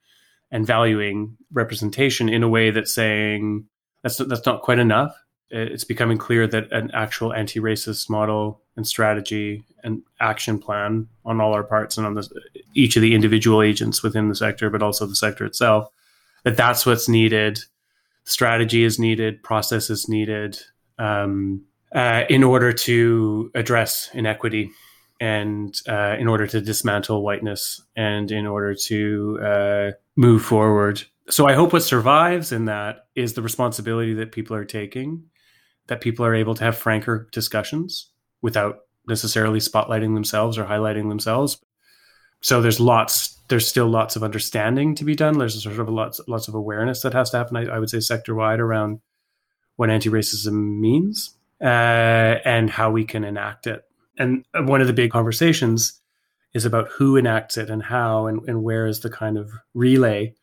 and 0.51 0.67
valuing 0.67 1.37
representation 1.53 2.29
in 2.29 2.43
a 2.43 2.49
way 2.49 2.71
that's 2.71 2.95
saying 2.95 3.67
that's 4.03 4.17
that's 4.17 4.47
not 4.47 4.63
quite 4.63 4.79
enough. 4.79 5.15
It's 5.51 5.85
becoming 5.85 6.19
clear 6.19 6.47
that 6.49 6.73
an 6.73 6.91
actual 6.93 7.33
anti-racist 7.33 8.11
model 8.11 8.63
and 8.75 8.87
strategy 8.87 9.65
and 9.85 10.03
action 10.19 10.59
plan 10.59 11.07
on 11.25 11.41
all 11.41 11.55
our 11.55 11.63
parts 11.63 11.97
and 11.97 12.07
on 12.07 12.15
the, 12.15 12.29
each 12.75 12.97
of 12.97 13.03
the 13.03 13.15
individual 13.15 13.63
agents 13.63 14.03
within 14.03 14.29
the 14.29 14.35
sector, 14.35 14.71
but 14.71 14.83
also 14.83 15.07
the 15.07 15.15
sector 15.15 15.45
itself, 15.45 15.89
that 16.43 16.57
that's 16.57 16.85
what's 16.85 17.09
needed. 17.09 17.61
Strategy 18.25 18.83
is 18.83 18.99
needed, 18.99 19.41
process 19.45 19.89
is 19.89 20.09
needed 20.09 20.59
um, 20.99 21.65
uh, 21.95 22.25
in 22.29 22.43
order 22.43 22.73
to 22.73 23.51
address 23.55 24.11
inequity 24.15 24.73
and 25.21 25.81
uh, 25.89 26.17
in 26.19 26.29
order 26.29 26.47
to 26.47 26.61
dismantle 26.61 27.23
whiteness 27.23 27.83
and 27.97 28.31
in 28.31 28.47
order 28.47 28.75
to 28.75 29.39
uh, 29.43 29.91
move 30.17 30.43
forward. 30.43 31.03
So 31.29 31.49
I 31.49 31.55
hope 31.55 31.73
what 31.73 31.83
survives 31.83 32.53
in 32.53 32.67
that 32.67 33.07
is 33.15 33.33
the 33.33 33.43
responsibility 33.43 34.15
that 34.15 34.33
people 34.33 34.55
are 34.55 34.65
taking, 34.65 35.25
that 35.87 36.01
people 36.01 36.25
are 36.25 36.35
able 36.35 36.55
to 36.55 36.65
have 36.65 36.77
franker 36.77 37.29
discussions 37.33 38.11
without 38.43 38.81
necessarily 39.09 39.59
spotlighting 39.59 40.15
themselves 40.15 40.59
or 40.59 40.65
highlighting 40.65 41.09
themselves. 41.09 41.59
So 42.43 42.61
there's 42.61 42.79
lots, 42.79 43.41
there's 43.49 43.67
still 43.67 43.89
lots 43.89 44.15
of 44.17 44.23
understanding 44.23 44.95
to 44.97 45.05
be 45.05 45.15
done. 45.15 45.39
There's 45.39 45.63
sort 45.63 45.79
of 45.79 45.89
lots, 45.89 46.21
lots 46.29 46.49
of 46.49 46.55
awareness 46.55 47.01
that 47.03 47.15
has 47.15 47.31
to 47.31 47.39
happen. 47.39 47.57
I, 47.57 47.67
I 47.67 47.79
would 47.79 47.91
say 47.91 48.01
sector 48.01 48.35
wide 48.35 48.61
around 48.61 49.01
what 49.77 49.91
anti-racism 49.91 50.79
means 50.79 51.35
uh, 51.61 51.65
and 52.45 52.71
how 52.71 52.91
we 52.91 53.05
can 53.05 53.25
enact 53.25 53.67
it. 53.67 53.83
And 54.19 54.45
one 54.55 54.81
of 54.81 54.87
the 54.87 54.93
big 54.93 55.11
conversations 55.11 56.01
is 56.55 56.65
about 56.65 56.89
who 56.89 57.17
enacts 57.17 57.57
it 57.57 57.69
and 57.69 57.83
how 57.83 58.27
and, 58.27 58.41
and 58.49 58.63
where 58.63 58.87
is 58.87 59.01
the 59.01 59.11
kind 59.11 59.37
of 59.37 59.53
relay 59.75 60.35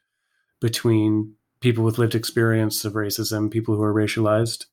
between 0.61 1.33
people 1.59 1.83
with 1.83 1.97
lived 1.97 2.13
experience 2.13 2.85
of 2.85 2.93
racism, 2.93 3.49
people 3.49 3.75
who 3.75 3.81
are 3.81 3.93
racialized, 3.93 4.65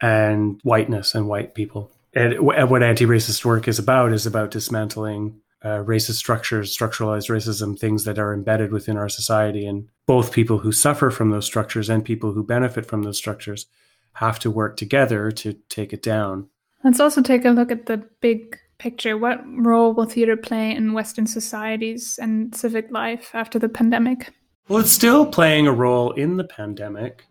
and 0.00 0.60
whiteness 0.64 1.14
and 1.14 1.28
white 1.28 1.54
people. 1.54 1.92
And 2.12 2.40
what 2.40 2.82
anti-racist 2.82 3.44
work 3.44 3.68
is 3.68 3.78
about 3.78 4.12
is 4.12 4.26
about 4.26 4.50
dismantling 4.50 5.40
uh, 5.62 5.84
racist 5.84 6.14
structures, 6.14 6.76
structuralized 6.76 7.28
racism, 7.28 7.78
things 7.78 8.04
that 8.04 8.18
are 8.18 8.32
embedded 8.32 8.72
within 8.72 8.96
our 8.96 9.08
society, 9.08 9.66
and 9.66 9.88
both 10.06 10.32
people 10.32 10.58
who 10.58 10.72
suffer 10.72 11.10
from 11.10 11.30
those 11.30 11.44
structures 11.44 11.88
and 11.88 12.04
people 12.04 12.32
who 12.32 12.42
benefit 12.42 12.86
from 12.86 13.02
those 13.02 13.18
structures 13.18 13.66
have 14.14 14.38
to 14.40 14.50
work 14.50 14.76
together 14.76 15.30
to 15.30 15.52
take 15.68 15.92
it 15.92 16.02
down. 16.02 16.48
Let's 16.82 17.00
also 17.00 17.22
take 17.22 17.44
a 17.44 17.50
look 17.50 17.70
at 17.70 17.86
the 17.86 17.98
big 18.20 18.56
picture, 18.80 19.16
what 19.16 19.40
role 19.46 19.92
will 19.92 20.06
theater 20.06 20.36
play 20.36 20.74
in 20.74 20.94
Western 20.94 21.26
societies 21.26 22.18
and 22.20 22.54
civic 22.54 22.90
life 22.90 23.30
after 23.34 23.58
the 23.58 23.68
pandemic? 23.68 24.32
Well, 24.68 24.80
it's 24.80 24.90
still 24.90 25.26
playing 25.26 25.66
a 25.66 25.72
role 25.72 26.12
in 26.12 26.36
the 26.36 26.44
pandemic. 26.44 27.26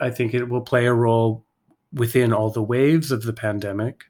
I 0.00 0.10
think 0.10 0.34
it 0.34 0.48
will 0.48 0.62
play 0.62 0.86
a 0.86 0.92
role 0.92 1.44
within 1.92 2.32
all 2.32 2.50
the 2.50 2.62
waves 2.62 3.12
of 3.12 3.22
the 3.22 3.32
pandemic. 3.32 4.04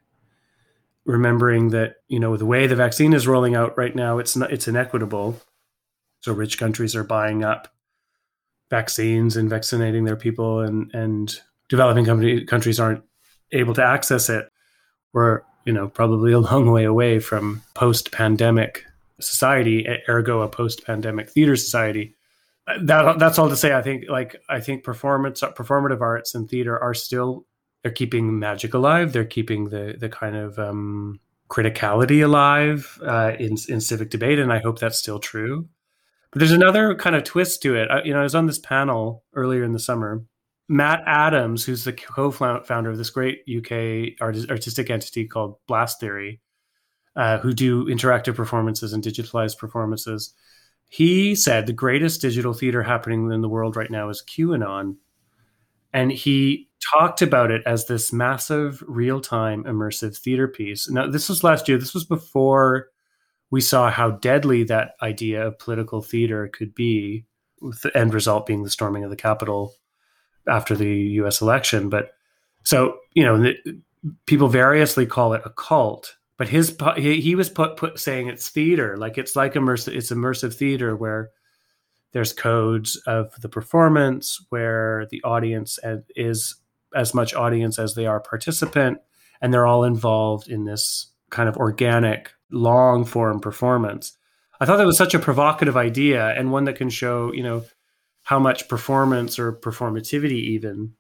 Remembering 1.05 1.69
that, 1.71 1.97
you 2.09 2.19
know, 2.19 2.37
the 2.37 2.47
way 2.47 2.67
the 2.67 2.77
vaccine 2.77 3.13
is 3.13 3.27
rolling 3.27 3.55
out 3.55 3.77
right 3.77 3.95
now, 3.95 4.19
it's 4.19 4.37
not, 4.37 4.53
it's 4.53 4.69
inequitable. 4.69 5.39
So 6.21 6.33
rich 6.33 6.57
countries 6.57 6.97
are 6.97 7.05
buying 7.05 7.45
up 7.45 7.69
vaccines 8.71 9.37
and 9.37 9.51
vaccinating 9.51 10.05
their 10.05 10.17
people, 10.17 10.61
and 10.61 10.91
and 10.95 11.39
developing 11.69 12.07
company, 12.07 12.45
countries 12.47 12.81
aren't 12.81 13.05
able 13.53 13.75
to 13.75 13.85
access 13.85 14.31
it. 14.31 14.49
We're 15.15 15.41
you 15.65 15.73
know, 15.73 15.89
probably 15.89 16.33
a 16.33 16.41
long 16.41 16.71
way 16.71 16.85
away 16.85 17.19
from 17.19 17.63
post 17.75 18.13
pandemic 18.13 18.85
society, 19.21 19.87
ergo 20.09 20.41
a 20.41 20.49
post 20.49 20.85
pandemic 20.85 21.31
theater 21.31 21.57
society. 21.57 22.15
That 22.81 23.19
that's 23.19 23.39
all 23.39 23.51
to 23.51 23.57
say. 23.57 23.75
I 23.75 23.83
think 23.83 24.05
like 24.09 24.37
I 24.49 24.61
think 24.61 24.85
performance 24.85 25.43
performative 25.43 26.01
arts 26.01 26.35
and 26.35 26.49
theater 26.49 26.83
are 26.83 26.95
still 26.95 27.45
they're 27.83 27.93
keeping 27.93 28.39
magic 28.39 28.73
alive. 28.73 29.13
They're 29.13 29.27
keeping 29.27 29.69
the 29.69 29.97
the 29.99 30.09
kind 30.09 30.35
of 30.35 30.59
um, 30.59 31.21
criticality 31.51 32.25
alive 32.25 32.99
uh, 33.05 33.33
in 33.39 33.57
in 33.69 33.81
civic 33.83 34.09
debate, 34.09 34.39
and 34.39 34.51
I 34.51 34.61
hope 34.61 34.79
that's 34.79 34.99
still 34.99 35.19
true. 35.19 35.69
But 36.31 36.39
there's 36.39 36.53
another 36.53 36.95
kind 36.95 37.15
of 37.15 37.25
twist 37.25 37.61
to 37.63 37.77
it. 37.77 37.91
I, 37.91 38.03
you 38.03 38.15
know, 38.15 38.21
I 38.21 38.25
was 38.25 38.35
on 38.35 38.47
this 38.47 38.59
panel 38.59 39.25
earlier 39.35 39.63
in 39.63 39.73
the 39.73 39.79
summer 39.79 40.25
Matt 40.69 41.03
Adams, 41.07 41.65
who's 41.65 41.85
the 41.85 41.93
co-founder 41.93 42.91
of 42.91 42.97
this 42.97 43.11
great 43.11 43.43
UK 43.49 44.21
artistic 44.21 44.91
entity 44.91 45.27
called 45.27 45.59
Blast 45.67 46.01
Theory, 46.01 46.41
uh, 47.17 47.39
who 47.39 47.53
do 47.53 47.87
interactive 47.87 48.35
performances 48.35 48.93
and 48.93 49.03
digitalized 49.03 49.59
performances, 49.59 50.35
he 50.89 51.35
said 51.35 51.67
the 51.67 51.73
greatest 51.73 52.21
digital 52.21 52.53
theater 52.53 52.83
happening 52.83 53.31
in 53.31 53.41
the 53.41 53.49
world 53.49 53.77
right 53.77 53.91
now 53.91 54.09
is 54.09 54.23
QAnon, 54.23 54.97
and 55.93 56.11
he 56.11 56.69
talked 56.93 57.23
about 57.23 57.51
it 57.51 57.63
as 57.67 57.87
this 57.87 58.13
massive 58.13 58.83
real-time 58.87 59.65
immersive 59.65 60.17
theater 60.17 60.49
piece. 60.49 60.89
Now, 60.91 61.07
this 61.09 61.29
was 61.29 61.45
last 61.45 61.69
year. 61.69 61.79
This 61.79 61.95
was 61.95 62.05
before 62.05 62.89
we 63.51 63.61
saw 63.61 63.91
how 63.91 64.13
deadly 64.13 64.65
that 64.65 64.93
idea 65.03 65.47
of 65.47 65.59
political 65.59 66.03
theater 66.03 66.49
could 66.49 66.75
be, 66.75 67.27
with 67.61 67.83
the 67.83 67.97
end 67.97 68.13
result 68.13 68.47
being 68.47 68.63
the 68.63 68.71
storming 68.71 69.05
of 69.05 69.11
the 69.11 69.17
Capitol 69.17 69.75
after 70.49 70.75
the 70.75 70.95
U.S. 71.19 71.41
election. 71.41 71.89
But 71.89 72.13
so 72.65 72.99
you 73.13 73.25
know, 73.25 73.53
people 74.27 74.49
variously 74.49 75.07
call 75.07 75.33
it 75.35 75.43
a 75.45 75.51
cult. 75.51 76.17
But 76.37 76.49
his 76.49 76.77
he, 76.97 77.21
he 77.21 77.35
was 77.35 77.49
put, 77.49 77.77
put 77.77 77.99
saying 77.99 78.29
it's 78.29 78.49
theater, 78.49 78.97
like 78.97 79.19
it's 79.19 79.37
like 79.37 79.55
immersive. 79.55 79.95
It's 79.95 80.11
immersive 80.11 80.55
theater 80.55 80.97
where 80.97 81.31
there's 82.13 82.33
codes 82.33 82.97
of 83.07 83.35
the 83.41 83.49
performance 83.49 84.45
where 84.49 85.07
the 85.11 85.23
audience 85.23 85.79
is 86.17 86.57
as 86.95 87.15
much 87.15 87.35
audience 87.35 87.79
as 87.79 87.95
they 87.95 88.07
are 88.07 88.21
participant, 88.21 88.99
and 89.41 89.53
they're 89.53 89.67
all 89.67 89.85
involved 89.85 90.49
in 90.49 90.65
this 90.65 91.07
kind 91.31 91.49
of 91.49 91.57
organic 91.57 92.33
long 92.51 93.05
form 93.05 93.41
performance. 93.41 94.17
I 94.61 94.67
thought 94.67 94.77
that 94.77 94.87
was 94.87 94.97
such 94.97 95.15
a 95.15 95.19
provocative 95.19 95.77
idea 95.77 96.29
and 96.29 96.53
one 96.53 96.65
that 96.65 96.77
can 96.77 96.89
show, 96.89 97.33
you 97.33 97.43
know, 97.43 97.65
how 98.25 98.39
much 98.39 98.69
performance 98.69 99.39
or 99.39 99.53
performativity 99.53 100.33
even 100.33 100.93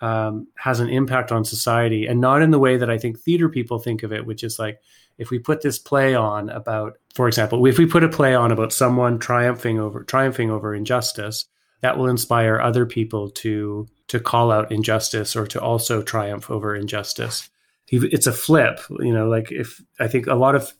um, 0.00 0.46
has 0.56 0.80
an 0.80 0.90
impact 0.90 1.32
on 1.32 1.44
society 1.44 2.06
and 2.06 2.20
not 2.20 2.42
in 2.42 2.50
the 2.50 2.58
way 2.58 2.76
that 2.76 2.90
I 2.90 2.98
think 2.98 3.18
theater 3.18 3.48
people 3.48 3.78
think 3.78 4.02
of 4.02 4.12
it, 4.12 4.26
which 4.26 4.44
is 4.44 4.58
like 4.58 4.80
if 5.16 5.30
we 5.30 5.38
put 5.38 5.62
this 5.62 5.78
play 5.78 6.14
on 6.14 6.50
about, 6.50 6.98
for 7.14 7.28
example, 7.28 7.64
if 7.66 7.78
we 7.78 7.86
put 7.86 8.04
a 8.04 8.08
play 8.08 8.34
on 8.34 8.52
about 8.52 8.72
someone 8.72 9.18
triumphing 9.18 9.78
over 9.78 10.04
triumphing 10.04 10.50
over 10.50 10.74
injustice, 10.74 11.46
that 11.80 11.96
will 11.96 12.08
inspire 12.08 12.60
other 12.60 12.84
people 12.84 13.30
to 13.30 13.86
to 14.08 14.20
call 14.20 14.50
out 14.50 14.70
injustice 14.70 15.34
or 15.34 15.46
to 15.46 15.60
also 15.60 16.02
triumph 16.02 16.50
over 16.50 16.74
injustice. 16.74 17.48
It's 17.88 18.26
a 18.26 18.32
flip, 18.32 18.80
you 18.98 19.14
know. 19.14 19.28
Like 19.28 19.52
if 19.52 19.80
I 20.00 20.08
think 20.08 20.26
a 20.26 20.34
lot 20.34 20.56
of 20.56 20.72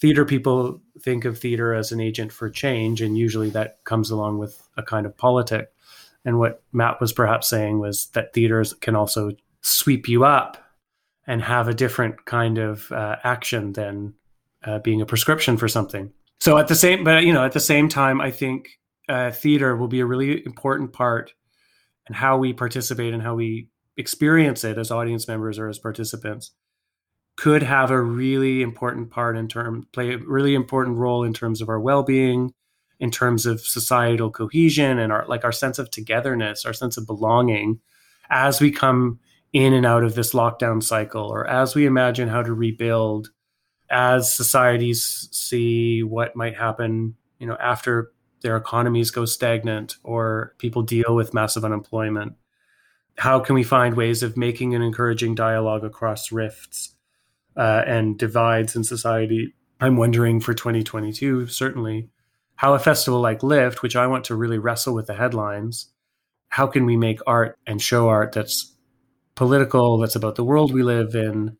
theater 0.00 0.24
people 0.24 0.80
think 1.00 1.24
of 1.24 1.38
theater 1.38 1.74
as 1.74 1.92
an 1.92 2.00
agent 2.00 2.32
for 2.32 2.48
change, 2.48 3.00
and 3.00 3.16
usually 3.16 3.50
that 3.50 3.84
comes 3.84 4.10
along 4.10 4.38
with 4.38 4.66
a 4.76 4.82
kind 4.82 5.06
of 5.06 5.16
politic. 5.16 5.72
And 6.24 6.38
what 6.38 6.62
Matt 6.72 7.00
was 7.00 7.12
perhaps 7.12 7.48
saying 7.48 7.78
was 7.78 8.06
that 8.08 8.32
theaters 8.32 8.72
can 8.74 8.96
also 8.96 9.32
sweep 9.62 10.08
you 10.08 10.24
up 10.24 10.58
and 11.26 11.42
have 11.42 11.68
a 11.68 11.74
different 11.74 12.24
kind 12.24 12.58
of 12.58 12.90
uh, 12.92 13.16
action 13.22 13.72
than 13.72 14.14
uh, 14.64 14.78
being 14.80 15.00
a 15.00 15.06
prescription 15.06 15.56
for 15.56 15.68
something. 15.68 16.12
So 16.40 16.58
at 16.58 16.68
the 16.68 16.74
same, 16.74 17.04
but 17.04 17.24
you 17.24 17.32
know, 17.32 17.44
at 17.44 17.52
the 17.52 17.60
same 17.60 17.88
time, 17.88 18.20
I 18.20 18.30
think 18.30 18.68
uh, 19.08 19.30
theater 19.30 19.76
will 19.76 19.88
be 19.88 20.00
a 20.00 20.06
really 20.06 20.44
important 20.44 20.92
part 20.92 21.34
and 22.06 22.16
how 22.16 22.38
we 22.38 22.52
participate 22.52 23.12
and 23.12 23.22
how 23.22 23.34
we 23.34 23.68
experience 23.96 24.64
it 24.64 24.78
as 24.78 24.90
audience 24.90 25.28
members 25.28 25.58
or 25.58 25.68
as 25.68 25.78
participants 25.78 26.52
could 27.40 27.62
have 27.62 27.90
a 27.90 27.98
really 27.98 28.60
important 28.60 29.10
part 29.10 29.34
in 29.34 29.48
term 29.48 29.88
play 29.94 30.12
a 30.12 30.18
really 30.18 30.54
important 30.54 30.98
role 30.98 31.24
in 31.24 31.32
terms 31.32 31.62
of 31.62 31.70
our 31.70 31.80
well-being 31.80 32.52
in 32.98 33.10
terms 33.10 33.46
of 33.46 33.62
societal 33.62 34.30
cohesion 34.30 34.98
and 34.98 35.10
our 35.10 35.24
like 35.26 35.42
our 35.42 35.50
sense 35.50 35.78
of 35.78 35.90
togetherness 35.90 36.66
our 36.66 36.74
sense 36.74 36.98
of 36.98 37.06
belonging 37.06 37.80
as 38.28 38.60
we 38.60 38.70
come 38.70 39.18
in 39.54 39.72
and 39.72 39.86
out 39.86 40.04
of 40.04 40.14
this 40.14 40.34
lockdown 40.34 40.82
cycle 40.82 41.32
or 41.32 41.48
as 41.48 41.74
we 41.74 41.86
imagine 41.86 42.28
how 42.28 42.42
to 42.42 42.52
rebuild 42.52 43.30
as 43.88 44.30
societies 44.30 45.26
see 45.32 46.02
what 46.02 46.36
might 46.36 46.58
happen 46.58 47.14
you 47.38 47.46
know 47.46 47.56
after 47.58 48.12
their 48.42 48.56
economies 48.58 49.10
go 49.10 49.24
stagnant 49.24 49.96
or 50.02 50.54
people 50.58 50.82
deal 50.82 51.14
with 51.14 51.34
massive 51.34 51.64
unemployment. 51.64 52.34
How 53.18 53.38
can 53.40 53.54
we 53.54 53.62
find 53.62 53.96
ways 53.96 54.22
of 54.22 54.36
making 54.36 54.74
an 54.74 54.82
encouraging 54.82 55.34
dialogue 55.34 55.84
across 55.84 56.32
rifts 56.32 56.94
uh, 57.56 57.82
and 57.86 58.18
divides 58.18 58.76
in 58.76 58.84
society. 58.84 59.54
I'm 59.80 59.96
wondering 59.96 60.40
for 60.40 60.54
2022, 60.54 61.46
certainly, 61.46 62.10
how 62.56 62.74
a 62.74 62.78
festival 62.78 63.20
like 63.20 63.42
Lift, 63.42 63.82
which 63.82 63.96
I 63.96 64.06
want 64.06 64.24
to 64.24 64.36
really 64.36 64.58
wrestle 64.58 64.94
with 64.94 65.06
the 65.06 65.14
headlines, 65.14 65.90
how 66.48 66.66
can 66.66 66.84
we 66.84 66.96
make 66.96 67.20
art 67.26 67.58
and 67.66 67.80
show 67.80 68.08
art 68.08 68.32
that's 68.32 68.74
political, 69.34 69.98
that's 69.98 70.16
about 70.16 70.34
the 70.34 70.44
world 70.44 70.72
we 70.72 70.82
live 70.82 71.14
in, 71.14 71.56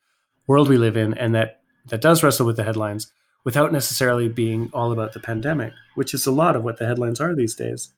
world 0.46 0.68
we 0.68 0.76
live 0.76 0.96
in, 0.96 1.14
and 1.14 1.34
that 1.34 1.60
that 1.86 2.02
does 2.02 2.22
wrestle 2.22 2.46
with 2.46 2.56
the 2.56 2.64
headlines 2.64 3.10
without 3.44 3.72
necessarily 3.72 4.28
being 4.28 4.70
all 4.74 4.92
about 4.92 5.14
the 5.14 5.20
pandemic, 5.20 5.72
which 5.94 6.12
is 6.12 6.26
a 6.26 6.32
lot 6.32 6.56
of 6.56 6.62
what 6.62 6.76
the 6.76 6.86
headlines 6.86 7.20
are 7.20 7.34
these 7.34 7.54
days. 7.54 7.92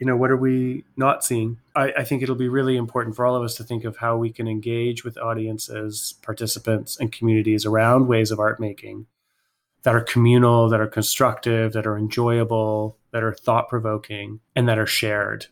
You 0.00 0.06
know, 0.06 0.16
what 0.16 0.32
are 0.32 0.36
we 0.36 0.84
not 0.96 1.24
seeing? 1.24 1.60
I, 1.76 1.92
I 1.98 2.04
think 2.04 2.22
it'll 2.22 2.34
be 2.34 2.48
really 2.48 2.76
important 2.76 3.14
for 3.14 3.24
all 3.24 3.36
of 3.36 3.44
us 3.44 3.54
to 3.56 3.64
think 3.64 3.84
of 3.84 3.98
how 3.98 4.16
we 4.16 4.30
can 4.30 4.48
engage 4.48 5.04
with 5.04 5.18
audiences, 5.18 6.14
participants, 6.22 6.98
and 6.98 7.12
communities 7.12 7.64
around 7.64 8.08
ways 8.08 8.32
of 8.32 8.40
art 8.40 8.58
making 8.58 9.06
that 9.82 9.94
are 9.94 10.00
communal, 10.00 10.68
that 10.68 10.80
are 10.80 10.86
constructive, 10.86 11.72
that 11.72 11.86
are 11.86 11.96
enjoyable, 11.96 12.98
that 13.12 13.22
are 13.22 13.32
thought 13.32 13.68
provoking, 13.68 14.40
and 14.54 14.68
that 14.68 14.78
are 14.78 14.86
shared. 14.86 15.46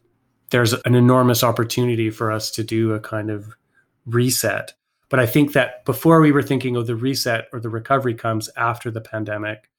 There's 0.50 0.72
an 0.72 0.94
enormous 0.94 1.42
opportunity 1.44 2.10
for 2.10 2.32
us 2.32 2.50
to 2.52 2.64
do 2.64 2.92
a 2.92 3.00
kind 3.00 3.30
of 3.30 3.54
reset. 4.06 4.74
But 5.08 5.20
I 5.20 5.26
think 5.26 5.52
that 5.52 5.84
before 5.84 6.20
we 6.20 6.32
were 6.32 6.42
thinking 6.42 6.76
of 6.76 6.86
the 6.86 6.96
reset 6.96 7.48
or 7.52 7.60
the 7.60 7.70
recovery 7.70 8.14
comes 8.14 8.50
after 8.56 8.90
the 8.90 9.00
pandemic. 9.00 9.70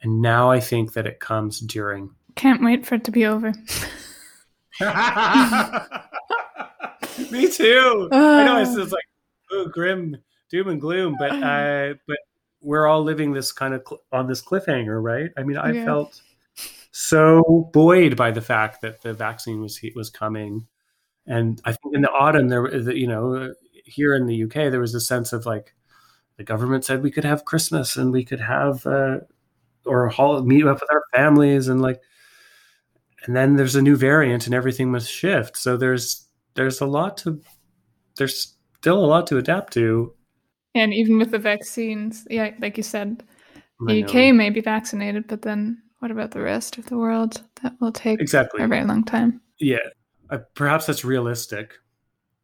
And 0.00 0.20
now 0.20 0.50
I 0.50 0.60
think 0.60 0.92
that 0.94 1.06
it 1.06 1.20
comes 1.20 1.60
during. 1.60 2.10
Can't 2.36 2.62
wait 2.62 2.86
for 2.86 2.96
it 2.96 3.04
to 3.04 3.10
be 3.10 3.26
over. 3.26 3.48
Me 7.30 7.48
too. 7.48 8.08
Uh, 8.12 8.16
I 8.16 8.44
know 8.44 8.60
it's 8.60 8.74
just 8.74 8.92
like 8.92 9.04
oh, 9.52 9.68
grim 9.68 10.16
doom 10.50 10.68
and 10.68 10.80
gloom, 10.80 11.16
but 11.18 11.30
uh, 11.30 11.94
but 12.06 12.18
we're 12.60 12.86
all 12.86 13.02
living 13.02 13.32
this 13.32 13.52
kind 13.52 13.74
of 13.74 13.82
cl- 13.86 14.02
on 14.12 14.26
this 14.26 14.42
cliffhanger, 14.42 15.02
right? 15.02 15.30
I 15.36 15.44
mean, 15.44 15.56
I 15.56 15.72
yeah. 15.72 15.84
felt 15.84 16.20
so 16.90 17.70
buoyed 17.72 18.16
by 18.16 18.30
the 18.30 18.40
fact 18.40 18.80
that 18.82 19.02
the 19.02 19.14
vaccine 19.14 19.60
was 19.60 19.80
was 19.94 20.10
coming, 20.10 20.66
and 21.26 21.60
I 21.64 21.72
think 21.72 21.94
in 21.94 22.02
the 22.02 22.10
autumn 22.10 22.48
there, 22.48 22.90
you 22.90 23.06
know, 23.06 23.54
here 23.84 24.14
in 24.14 24.26
the 24.26 24.44
UK 24.44 24.70
there 24.70 24.80
was 24.80 24.94
a 24.94 25.00
sense 25.00 25.32
of 25.32 25.46
like 25.46 25.74
the 26.36 26.44
government 26.44 26.84
said 26.84 27.02
we 27.02 27.10
could 27.10 27.24
have 27.24 27.44
Christmas 27.44 27.96
and 27.96 28.10
we 28.10 28.24
could 28.24 28.40
have 28.40 28.84
uh, 28.86 29.18
or 29.86 30.10
meet 30.42 30.66
up 30.66 30.80
with 30.80 30.92
our 30.92 31.04
families 31.14 31.68
and 31.68 31.80
like, 31.80 32.00
and 33.24 33.34
then 33.34 33.56
there's 33.56 33.76
a 33.76 33.82
new 33.82 33.96
variant 33.96 34.46
and 34.46 34.54
everything 34.54 34.90
must 34.90 35.10
shift. 35.10 35.56
So 35.56 35.76
there's 35.76 36.26
there's 36.54 36.80
a 36.80 36.86
lot 36.86 37.16
to 37.18 37.40
there's 38.16 38.56
still 38.78 39.04
a 39.04 39.06
lot 39.06 39.26
to 39.28 39.38
adapt 39.38 39.72
to 39.74 40.14
and 40.74 40.92
even 40.92 41.18
with 41.18 41.30
the 41.30 41.38
vaccines, 41.38 42.26
yeah, 42.28 42.50
like 42.58 42.76
you 42.76 42.82
said, 42.82 43.22
the 43.86 44.04
UK 44.04 44.34
may 44.34 44.50
be 44.50 44.60
vaccinated, 44.60 45.28
but 45.28 45.42
then 45.42 45.80
what 46.00 46.10
about 46.10 46.32
the 46.32 46.40
rest 46.40 46.78
of 46.78 46.86
the 46.86 46.98
world? 46.98 47.42
That 47.62 47.74
will 47.80 47.92
take 47.92 48.20
exactly 48.20 48.62
a 48.62 48.68
very 48.68 48.84
long 48.84 49.04
time. 49.04 49.40
Yeah, 49.58 49.78
uh, 50.30 50.38
perhaps 50.54 50.86
that's 50.86 51.04
realistic. 51.04 51.74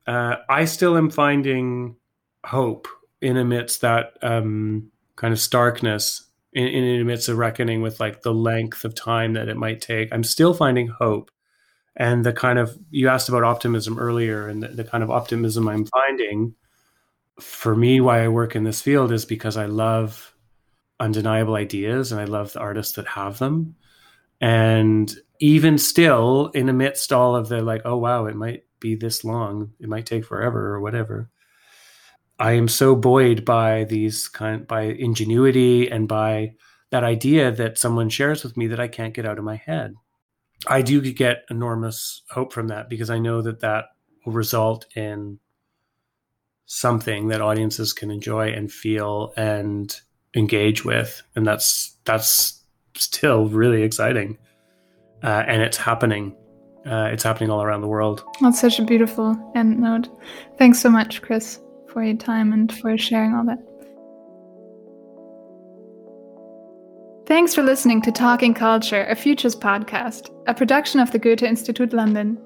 Uh, 0.07 0.37
I 0.49 0.65
still 0.65 0.97
am 0.97 1.11
finding 1.11 1.97
hope 2.45 2.87
in 3.21 3.37
amidst 3.37 3.81
that 3.81 4.17
um, 4.23 4.91
kind 5.17 5.33
of 5.33 5.41
starkness, 5.41 6.25
in, 6.53 6.67
in 6.67 7.01
amidst 7.01 7.29
a 7.29 7.35
reckoning 7.35 7.83
with 7.83 8.01
like 8.01 8.23
the 8.23 8.35
length 8.35 8.85
of 8.85 8.95
time 8.95 9.35
that 9.35 9.49
it 9.49 9.57
might 9.57 9.81
take. 9.81 10.13
I'm 10.13 10.25
still 10.25 10.55
finding 10.55 10.89
hope, 10.89 11.31
and 11.97 12.25
the 12.25 12.33
kind 12.33 12.59
of 12.59 12.79
you 12.91 13.09
asked 13.09 13.29
about 13.29 13.45
optimism 13.45 13.99
earlier, 13.99 14.49
and 14.49 14.63
the, 14.63 14.69
the 14.69 14.85
kind 14.85 15.03
of 15.03 15.11
optimism 15.11 15.69
I'm 15.69 15.87
finding 15.87 16.55
for 17.41 17.75
me, 17.75 18.01
why 18.01 18.23
I 18.23 18.29
work 18.29 18.55
in 18.55 18.65
this 18.65 18.83
field 18.83 19.13
is 19.13 19.25
because 19.25 19.57
I 19.57 19.67
love 19.67 20.35
undeniable 20.99 21.55
ideas 21.55 22.13
and 22.13 22.21
I 22.21 22.25
love 22.25 22.53
the 22.53 22.61
artists 22.61 22.95
that 22.95 23.07
have 23.09 23.39
them. 23.39 23.77
And 24.41 25.13
even 25.41 25.79
still, 25.79 26.49
in 26.49 26.69
amidst 26.69 27.13
all 27.13 27.35
of 27.35 27.49
the 27.49 27.63
like, 27.63 27.83
oh 27.85 27.97
wow, 27.97 28.27
it 28.27 28.37
might 28.37 28.65
be 28.79 28.95
this 28.95 29.25
long, 29.25 29.73
it 29.81 29.89
might 29.89 30.07
take 30.07 30.25
forever 30.25 30.75
or 30.75 30.81
whatever. 30.81 31.31
I 32.41 32.53
am 32.53 32.69
so 32.69 32.97
buoyed 32.97 33.45
by 33.45 33.85
these 33.85 34.27
kind 34.27 34.67
by 34.67 34.83
ingenuity 34.83 35.91
and 35.91 36.09
by 36.09 36.55
that 36.89 37.05
idea 37.05 37.53
that 37.53 37.77
someone 37.77 38.09
shares 38.09 38.43
with 38.43 38.57
me 38.57 38.67
that 38.69 38.81
I 38.81 38.89
can't 38.89 39.13
get 39.13 39.27
out 39.27 39.39
of 39.39 39.45
my 39.45 39.57
head. 39.57 39.95
I 40.67 40.81
do 40.81 41.01
get 41.13 41.45
enormous 41.51 42.23
hope 42.31 42.53
from 42.53 42.69
that 42.69 42.89
because 42.89 43.11
I 43.11 43.19
know 43.19 43.43
that 43.43 43.61
that 43.61 43.87
will 44.25 44.33
result 44.33 44.87
in 44.97 45.39
something 46.65 47.29
that 47.29 47.43
audiences 47.43 47.93
can 47.93 48.11
enjoy 48.11 48.49
and 48.49 48.73
feel 48.73 49.35
and 49.37 49.95
engage 50.35 50.83
with. 50.83 51.23
And 51.37 51.47
that's 51.47 51.97
that's 52.05 52.65
still 52.97 53.49
really 53.49 53.83
exciting. 53.83 54.39
Uh, 55.23 55.45
and 55.47 55.61
it's 55.61 55.77
happening. 55.77 56.35
Uh, 56.87 57.11
it's 57.13 57.23
happening 57.23 57.51
all 57.51 57.63
around 57.63 57.83
the 57.83 57.87
world. 57.87 58.25
That's 58.41 58.59
such 58.59 58.79
a 58.79 58.83
beautiful 58.83 59.39
end 59.55 59.79
note. 59.79 60.09
Thanks 60.57 60.81
so 60.81 60.89
much 60.89 61.21
Kris 61.21 61.61
for 61.93 62.03
your 62.05 62.17
time 62.17 62.53
and 62.53 62.73
for 62.79 62.97
sharing 62.97 63.35
all 63.35 63.45
that 63.45 63.59
Thanks 67.31 67.55
for 67.55 67.63
listening 67.63 68.03
to 68.03 68.11
Talking 68.11 68.55
Culture, 68.55 69.05
a 69.05 69.15
Futures 69.15 69.55
podcast, 69.55 70.35
a 70.49 70.53
production 70.53 70.99
of 70.99 71.13
the 71.13 71.19
Goethe 71.21 71.45
Institute 71.45 71.93
London. 71.93 72.37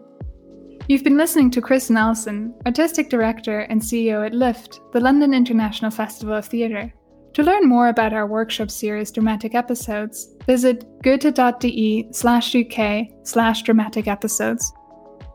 You've 0.89 1.03
been 1.03 1.17
listening 1.17 1.51
to 1.53 1.63
Kris 1.63 1.89
Nelson, 1.89 2.55
Artistic 2.67 3.09
Director 3.09 3.61
and 3.61 3.81
CEO 3.81 4.27
at 4.27 4.35
LIFT, 4.35 4.81
the 4.93 5.01
London 5.01 5.33
International 5.33 5.91
Festival 5.91 6.35
of 6.35 6.45
Theatre. 6.45 6.93
To 7.33 7.43
learn 7.43 7.67
more 7.67 7.89
about 7.89 8.13
our 8.13 8.27
workshop 8.27 8.71
series 8.71 9.11
dramatic 9.11 9.55
episodes, 9.55 10.29
visit 10.47 10.85
goethe.de 11.03 12.09
slash 12.13 12.55
UK 12.55 13.07
slash 13.23 13.63
dramatic 13.63 14.07
episodes. 14.07 14.71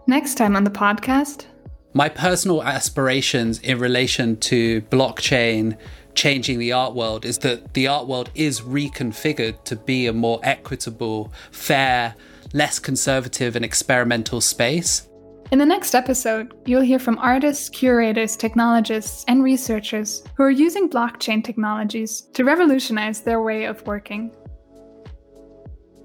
Next 0.06 0.36
time 0.36 0.56
on 0.56 0.64
the 0.64 0.70
podcast. 0.70 1.48
My 1.94 2.08
personal 2.08 2.62
aspirations 2.62 3.60
in 3.60 3.80
relation 3.80 4.38
to 4.42 4.82
blockchain 4.84 5.78
changing 6.14 6.60
the 6.60 6.72
art 6.72 6.94
world 6.94 7.26
is 7.26 7.40
that 7.40 7.74
the 7.74 7.88
art 7.88 8.08
world 8.08 8.30
is 8.36 8.62
reconfigured 8.62 9.64
to 9.64 9.76
be 9.76 10.06
a 10.06 10.14
more 10.14 10.40
equitable, 10.44 11.34
fair, 11.52 12.16
less 12.54 12.78
conservative, 12.78 13.56
and 13.56 13.66
experimental 13.66 14.40
space. 14.40 15.08
In 15.52 15.58
the 15.58 15.66
next 15.66 15.96
episode, 15.96 16.54
you'll 16.68 16.82
hear 16.82 17.00
from 17.00 17.18
artists, 17.18 17.70
curators, 17.70 18.36
technologists, 18.36 19.26
and 19.28 19.44
researchers 19.44 20.24
who 20.36 20.44
are 20.44 20.52
using 20.52 20.88
blockchain 20.90 21.44
technologies 21.44 22.22
to 22.34 22.44
revolutionize 22.44 23.22
their 23.22 23.42
way 23.42 23.66
of 23.66 23.86
working. 23.88 24.32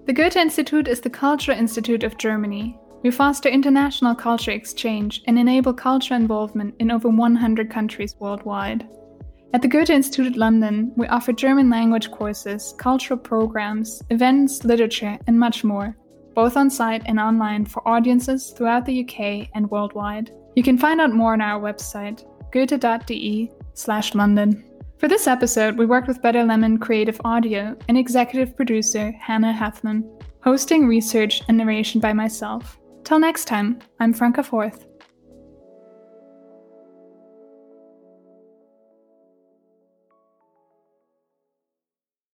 The 0.07 0.15
Goethe 0.15 0.37
Institute 0.37 0.89
is 0.89 1.03
the 1.03 1.11
cultural 1.11 1.59
institute 1.59 2.05
of 2.05 2.17
Germany. 2.17 2.79
We 3.05 3.13
foster 3.13 3.49
international 3.49 4.17
culture 4.17 4.51
exchange 4.51 5.23
and 5.27 5.39
enable 5.39 5.75
culture 5.75 6.15
involvement 6.15 6.75
in 6.81 6.91
over 6.91 7.09
100 7.09 7.71
countries 7.71 8.17
worldwide. 8.19 8.89
At 9.53 9.63
the 9.63 9.69
Goethe 9.69 9.91
Institute 9.91 10.37
London, 10.37 10.91
we 10.97 11.07
offer 11.07 11.33
German 11.33 11.71
language 11.71 12.11
courses, 12.11 12.75
cultural 12.79 13.21
programs, 13.21 14.03
events, 14.11 14.65
literature, 14.65 15.19
and 15.27 15.39
much 15.39 15.63
more 15.63 15.97
both 16.35 16.57
on 16.57 16.69
site 16.69 17.03
and 17.07 17.19
online 17.19 17.65
for 17.65 17.87
audiences 17.87 18.51
throughout 18.51 18.85
the 18.85 19.05
UK 19.05 19.49
and 19.55 19.71
worldwide. 19.71 20.33
You 20.57 20.63
can 20.63 20.79
find 20.79 21.01
out 21.01 21.13
more 21.13 21.33
on 21.33 21.41
our 21.41 21.61
website, 21.61 22.25
goethe.de 22.51 23.51
slash 23.75 24.15
London. 24.15 24.65
For 24.99 25.09
this 25.09 25.27
episode, 25.27 25.77
we 25.77 25.87
worked 25.87 26.09
with 26.09 26.23
Better 26.23 26.45
Lemon 26.45 26.79
Creative 26.79 27.21
Audio 27.25 27.77
and 27.89 27.99
executive 27.99 28.57
producer 28.57 29.13
Hannah 29.13 29.53
Hathman, 29.53 30.09
hosting, 30.43 30.87
research, 30.87 31.43
and 31.49 31.57
narration 31.57 32.01
by 32.01 32.13
myself. 32.13 32.79
Till 33.05 33.19
next 33.19 33.45
time, 33.45 33.81
I'm 34.01 34.15
Franca 34.15 34.43
Forth. 34.43 34.87